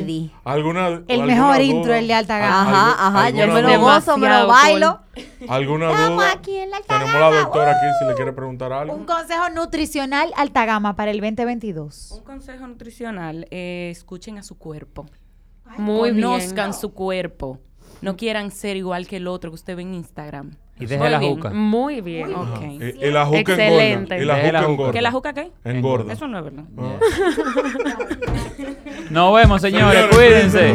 [0.45, 2.91] ¿Alguna, El alguna mejor intro, el de alta Al- gama.
[2.93, 5.01] Ajá, ajá, yo me lo gozo, me lo bailo.
[5.49, 6.33] ¿Alguna Estamos duda?
[6.33, 8.95] aquí en la alta Tenemos la doctora aquí si le quiere preguntar algo.
[8.95, 12.13] Un consejo nutricional alta gama para el 2022.
[12.13, 15.07] Un consejo nutricional, eh, escuchen a su cuerpo.
[15.77, 16.25] Muy bien.
[16.27, 17.59] Conozcan su cuerpo.
[18.01, 20.57] No quieran ser igual que el otro que usted ve en Instagram.
[20.81, 21.35] Y deje Muy la bien.
[21.35, 21.51] juca.
[21.51, 22.35] Muy bien.
[22.35, 22.49] Ok.
[22.55, 22.67] Ajá.
[22.67, 24.15] Y, y la juca Excelente.
[24.15, 24.19] engorda.
[24.19, 24.93] Y la Deje la engorda.
[24.93, 25.51] ¿Que la juca qué?
[25.65, 26.13] Engorda.
[26.13, 26.65] Eso no es verdad.
[26.79, 26.99] Ah.
[29.11, 30.07] Nos vemos, señores.
[30.11, 30.75] Señores, cuídense.